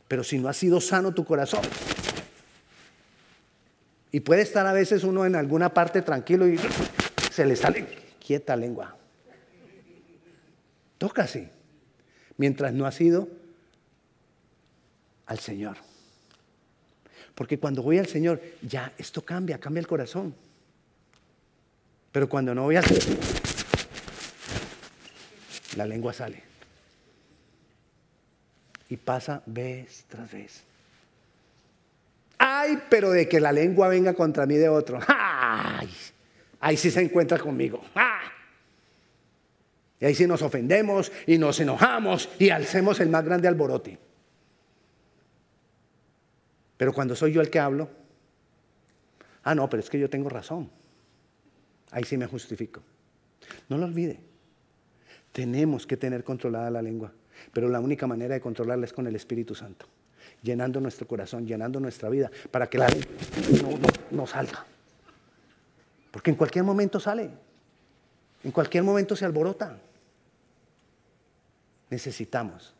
pero 0.07 0.23
si 0.23 0.39
no 0.39 0.49
ha 0.49 0.53
sido 0.53 0.81
sano 0.81 1.13
tu 1.13 1.25
corazón, 1.25 1.61
y 4.11 4.21
puede 4.21 4.41
estar 4.41 4.65
a 4.65 4.73
veces 4.73 5.03
uno 5.03 5.27
en 5.27 5.35
alguna 5.35 5.75
parte 5.75 6.01
tranquilo 6.01 6.47
y 6.47 6.57
se 7.31 7.45
le 7.45 7.55
sale 7.55 7.85
quieta 8.19 8.55
lengua. 8.55 8.97
Toca 10.97 11.21
así. 11.21 11.47
Mientras 12.37 12.73
no 12.73 12.87
ha 12.87 12.91
sido 12.91 13.38
al 15.29 15.39
Señor. 15.39 15.77
Porque 17.35 17.57
cuando 17.57 17.81
voy 17.81 17.99
al 17.99 18.07
Señor, 18.07 18.41
ya 18.61 18.91
esto 18.97 19.23
cambia, 19.23 19.59
cambia 19.59 19.79
el 19.79 19.87
corazón. 19.87 20.35
Pero 22.11 22.27
cuando 22.27 22.53
no 22.53 22.63
voy 22.63 22.75
al 22.75 22.83
Señor, 22.83 23.19
la 25.77 25.85
lengua 25.85 26.11
sale. 26.13 26.43
Y 28.89 28.97
pasa 28.97 29.43
vez 29.45 30.03
tras 30.09 30.31
vez. 30.31 30.63
Ay, 32.39 32.81
pero 32.89 33.11
de 33.11 33.29
que 33.29 33.39
la 33.39 33.51
lengua 33.51 33.87
venga 33.87 34.15
contra 34.15 34.47
mí 34.47 34.55
de 34.55 34.67
otro. 34.67 34.99
Ay, 35.07 35.89
ahí 36.59 36.75
sí 36.75 36.89
se 36.89 37.01
encuentra 37.01 37.37
conmigo. 37.37 37.83
Y 39.99 40.05
ahí 40.05 40.15
sí 40.15 40.25
nos 40.25 40.41
ofendemos 40.41 41.11
y 41.27 41.37
nos 41.37 41.59
enojamos 41.59 42.29
y 42.39 42.49
alcemos 42.49 42.99
el 42.99 43.09
más 43.09 43.23
grande 43.23 43.47
alborote. 43.47 44.08
Pero 46.79 46.93
cuando 46.93 47.13
soy 47.13 47.33
yo 47.33 47.41
el 47.41 47.49
que 47.49 47.59
hablo, 47.59 47.89
ah, 49.43 49.53
no, 49.53 49.69
pero 49.69 49.83
es 49.83 49.89
que 49.89 49.99
yo 49.99 50.09
tengo 50.09 50.29
razón. 50.29 50.69
Ahí 51.91 52.05
sí 52.05 52.15
me 52.15 52.25
justifico. 52.25 52.81
No 53.67 53.77
lo 53.77 53.85
olvide. 53.85 54.21
Tenemos 55.33 55.85
que 55.85 55.97
tener 55.97 56.23
controlada 56.23 56.71
la 56.71 56.81
lengua, 56.81 57.11
pero 57.51 57.67
la 57.67 57.81
única 57.81 58.07
manera 58.07 58.35
de 58.35 58.39
controlarla 58.39 58.85
es 58.85 58.93
con 58.93 59.05
el 59.07 59.15
Espíritu 59.17 59.55
Santo, 59.55 59.87
llenando 60.41 60.79
nuestro 60.79 61.05
corazón, 61.05 61.45
llenando 61.45 61.81
nuestra 61.81 62.07
vida, 62.07 62.31
para 62.49 62.69
que 62.69 62.77
la 62.77 62.87
lengua 62.87 63.91
no, 64.11 64.25
salga. 64.25 64.65
Porque 66.11 66.29
en 66.29 66.37
cualquier 66.37 66.63
momento 66.63 66.97
sale, 66.97 67.29
en 68.41 68.51
cualquier 68.51 68.83
momento 68.83 69.17
se 69.17 69.25
alborota. 69.25 69.77
Necesitamos 71.89 72.73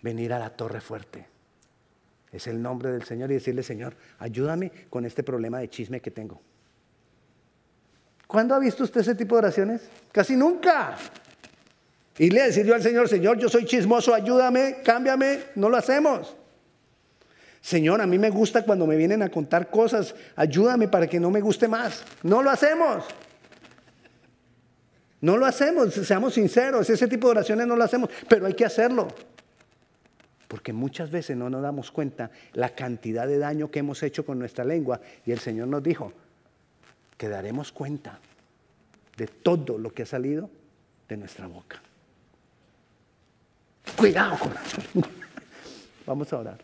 venir 0.00 0.32
a 0.32 0.38
la 0.38 0.50
torre 0.50 0.80
fuerte 0.80 1.37
es 2.32 2.46
el 2.46 2.60
nombre 2.60 2.92
del 2.92 3.04
Señor 3.04 3.30
y 3.30 3.34
decirle, 3.34 3.62
Señor, 3.62 3.94
ayúdame 4.18 4.70
con 4.90 5.04
este 5.04 5.22
problema 5.22 5.58
de 5.58 5.68
chisme 5.68 6.00
que 6.00 6.10
tengo. 6.10 6.40
¿Cuándo 8.26 8.54
ha 8.54 8.58
visto 8.58 8.84
usted 8.84 9.00
ese 9.00 9.14
tipo 9.14 9.34
de 9.36 9.38
oraciones? 9.38 9.88
Casi 10.12 10.36
nunca. 10.36 10.96
Y 12.18 12.30
le 12.30 12.42
decir 12.42 12.66
yo 12.66 12.74
al 12.74 12.82
Señor, 12.82 13.08
Señor, 13.08 13.38
yo 13.38 13.48
soy 13.48 13.64
chismoso, 13.64 14.12
ayúdame, 14.12 14.78
cámbiame. 14.84 15.40
No 15.54 15.70
lo 15.70 15.76
hacemos. 15.76 16.36
Señor, 17.60 18.00
a 18.00 18.06
mí 18.06 18.18
me 18.18 18.30
gusta 18.30 18.64
cuando 18.64 18.86
me 18.86 18.96
vienen 18.96 19.22
a 19.22 19.30
contar 19.30 19.70
cosas, 19.70 20.14
ayúdame 20.36 20.88
para 20.88 21.06
que 21.06 21.18
no 21.18 21.30
me 21.30 21.40
guste 21.40 21.68
más. 21.68 22.04
No 22.22 22.42
lo 22.42 22.50
hacemos. 22.50 23.04
No 25.20 25.36
lo 25.36 25.46
hacemos, 25.46 25.94
seamos 25.94 26.34
sinceros, 26.34 26.88
ese 26.90 27.08
tipo 27.08 27.26
de 27.26 27.32
oraciones 27.32 27.66
no 27.66 27.74
lo 27.74 27.82
hacemos, 27.82 28.08
pero 28.28 28.46
hay 28.46 28.54
que 28.54 28.64
hacerlo. 28.64 29.08
Porque 30.48 30.72
muchas 30.72 31.10
veces 31.10 31.36
no 31.36 31.50
nos 31.50 31.62
damos 31.62 31.90
cuenta 31.90 32.30
la 32.54 32.74
cantidad 32.74 33.26
de 33.26 33.38
daño 33.38 33.70
que 33.70 33.80
hemos 33.80 34.02
hecho 34.02 34.24
con 34.24 34.38
nuestra 34.38 34.64
lengua. 34.64 35.00
Y 35.26 35.32
el 35.32 35.38
Señor 35.38 35.68
nos 35.68 35.82
dijo 35.82 36.12
que 37.18 37.28
daremos 37.28 37.70
cuenta 37.70 38.18
de 39.16 39.26
todo 39.26 39.76
lo 39.76 39.92
que 39.92 40.04
ha 40.04 40.06
salido 40.06 40.48
de 41.08 41.16
nuestra 41.18 41.46
boca. 41.46 41.82
Cuidado 43.96 44.38
con 44.38 44.52
eso. 44.52 44.80
Vamos 46.06 46.32
a 46.32 46.38
orar. 46.38 46.58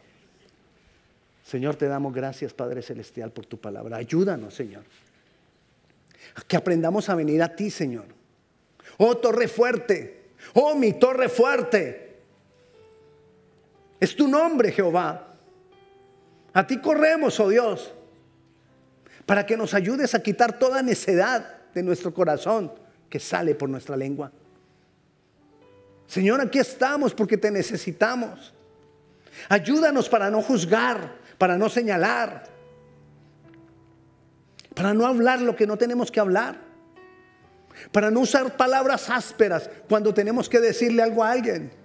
Señor, 1.45 1.77
te 1.77 1.87
damos 1.87 2.15
gracias, 2.15 2.55
Padre 2.55 2.81
Celestial, 2.81 3.31
por 3.31 3.45
tu 3.45 3.59
palabra. 3.59 3.99
Ayúdanos, 3.99 4.55
Señor. 4.55 4.85
Que 6.49 6.57
aprendamos 6.57 7.11
a 7.11 7.15
venir 7.15 7.43
a 7.43 7.55
ti, 7.55 7.71
Señor. 7.71 8.07
Oh, 8.97 9.17
torre 9.19 9.49
fuerte. 9.49 10.31
Oh, 10.55 10.75
mi 10.75 10.95
torre 10.95 11.29
fuerte. 11.29 12.14
Es 14.01 14.15
tu 14.15 14.29
nombre, 14.29 14.73
Jehová. 14.73 15.35
A 16.53 16.67
ti 16.67 16.81
corremos, 16.81 17.39
oh 17.41 17.49
Dios, 17.49 17.93
para 19.27 19.45
que 19.45 19.57
nos 19.57 19.75
ayudes 19.75 20.15
a 20.15 20.23
quitar 20.23 20.59
toda 20.59 20.83
necedad 20.83 21.63
de 21.75 21.83
nuestro 21.83 22.15
corazón 22.15 22.73
que 23.09 23.19
sale 23.19 23.55
por 23.55 23.69
nuestra 23.69 23.97
lengua. 23.97 24.31
Señor, 26.07 26.41
aquí 26.41 26.59
estamos 26.59 27.15
porque 27.15 27.37
te 27.37 27.51
necesitamos. 27.51 28.55
Ayúdanos 29.49 30.09
para 30.09 30.31
no 30.31 30.43
juzgar, 30.43 31.17
para 31.39 31.59
no 31.59 31.69
señalar, 31.69 32.45
para 34.75 34.95
no 34.95 35.07
hablar 35.07 35.41
lo 35.41 35.57
que 35.57 35.67
no 35.67 35.77
tenemos 35.77 36.11
que 36.11 36.21
hablar, 36.21 36.59
para 37.91 38.11
no 38.11 38.21
usar 38.21 38.57
palabras 38.57 39.11
ásperas 39.11 39.69
cuando 39.89 40.15
tenemos 40.15 40.49
que 40.49 40.61
decirle 40.61 41.03
algo 41.03 41.25
a 41.25 41.33
alguien. 41.33 41.84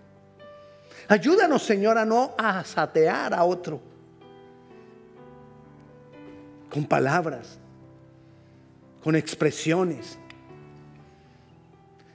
Ayúdanos, 1.09 1.63
Señor, 1.63 1.97
a 1.97 2.05
no 2.05 2.35
asatear 2.37 3.33
a 3.33 3.43
otro 3.43 3.81
con 6.69 6.85
palabras, 6.85 7.57
con 9.03 9.15
expresiones. 9.15 10.19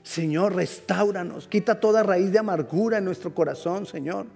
Señor, 0.01 0.55
restauranos, 0.55 1.45
quita 1.49 1.77
toda 1.77 2.03
raíz 2.03 2.31
de 2.31 2.39
amargura 2.39 2.99
en 2.99 3.03
nuestro 3.03 3.35
corazón, 3.35 3.85
Señor. 3.85 4.27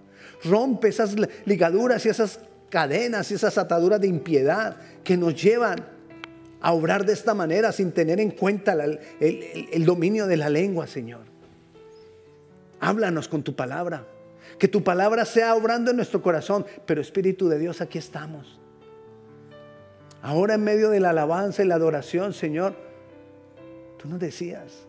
Rompe 0.44 0.90
esas 0.90 1.16
ligaduras 1.46 2.06
y 2.06 2.10
esas 2.10 2.42
cadenas 2.70 3.32
y 3.32 3.36
esas 3.36 3.58
ataduras 3.58 4.02
de 4.02 4.08
impiedad 4.08 4.76
que 5.06 5.16
nos 5.16 5.42
llevan 5.42 5.86
a 6.60 6.74
obrar 6.74 7.06
de 7.06 7.14
esta 7.14 7.34
manera 7.34 7.72
sin 7.72 7.94
tener 7.94 8.20
en 8.20 8.32
cuenta 8.32 8.74
el, 8.74 9.00
el 9.22 9.86
dominio 9.86 10.28
de 10.28 10.36
la 10.36 10.50
lengua, 10.50 10.86
Señor. 10.86 11.22
Háblanos 12.82 13.30
con 13.30 13.42
tu 13.42 13.56
palabra. 13.56 14.06
Que 14.60 14.68
tu 14.68 14.84
palabra 14.84 15.26
sea 15.26 15.56
obrando 15.56 15.90
en 15.90 15.98
nuestro 15.98 16.22
corazón. 16.22 16.66
Pero 16.86 17.02
Espíritu 17.02 17.50
de 17.50 17.58
Dios, 17.58 17.82
aquí 17.82 17.98
estamos. 17.98 18.60
Ahora 20.22 20.56
en 20.56 20.64
medio 20.64 20.90
de 20.90 21.00
la 21.00 21.12
alabanza 21.12 21.64
y 21.64 21.68
la 21.68 21.76
adoración, 21.76 22.34
Señor, 22.34 22.76
tú 23.98 24.10
nos 24.10 24.20
decías 24.20 24.86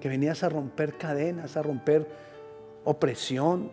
que 0.00 0.08
venías 0.08 0.42
a 0.42 0.48
romper 0.48 0.96
cadenas, 0.96 1.56
a 1.56 1.62
romper 1.62 2.08
opresión. 2.84 3.70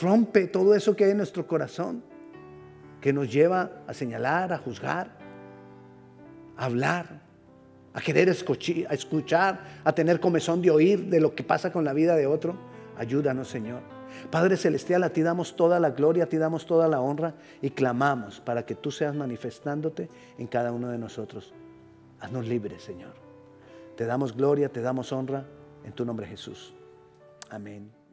Rompe 0.00 0.46
todo 0.46 0.74
eso 0.74 0.94
que 0.94 1.04
hay 1.04 1.10
en 1.10 1.18
nuestro 1.18 1.46
corazón, 1.46 2.02
que 3.00 3.12
nos 3.12 3.32
lleva 3.32 3.82
a 3.86 3.94
señalar, 3.94 4.52
a 4.52 4.58
juzgar, 4.58 5.18
a 6.56 6.64
hablar, 6.64 7.22
a 7.92 8.00
querer 8.00 8.28
escuchar, 8.28 9.60
a 9.84 9.92
tener 9.92 10.20
comezón 10.20 10.62
de 10.62 10.70
oír 10.70 11.06
de 11.06 11.20
lo 11.20 11.34
que 11.34 11.42
pasa 11.42 11.72
con 11.72 11.84
la 11.84 11.92
vida 11.92 12.16
de 12.16 12.26
otro. 12.26 12.56
Ayúdanos, 12.96 13.48
Señor. 13.48 13.80
Padre 14.30 14.56
Celestial, 14.56 15.02
a 15.02 15.10
ti 15.10 15.22
damos 15.22 15.56
toda 15.56 15.80
la 15.80 15.90
gloria, 15.90 16.24
a 16.24 16.28
ti 16.28 16.36
damos 16.36 16.66
toda 16.66 16.88
la 16.88 17.00
honra 17.00 17.34
y 17.60 17.70
clamamos 17.70 18.40
para 18.40 18.64
que 18.64 18.74
tú 18.74 18.90
seas 18.90 19.14
manifestándote 19.14 20.08
en 20.38 20.46
cada 20.46 20.72
uno 20.72 20.88
de 20.88 20.98
nosotros. 20.98 21.52
Haznos 22.20 22.46
libres, 22.46 22.82
Señor. 22.82 23.14
Te 23.96 24.06
damos 24.06 24.36
gloria, 24.36 24.68
te 24.68 24.80
damos 24.80 25.12
honra 25.12 25.44
en 25.84 25.92
tu 25.92 26.04
nombre 26.04 26.26
Jesús. 26.26 26.74
Amén. 27.50 28.03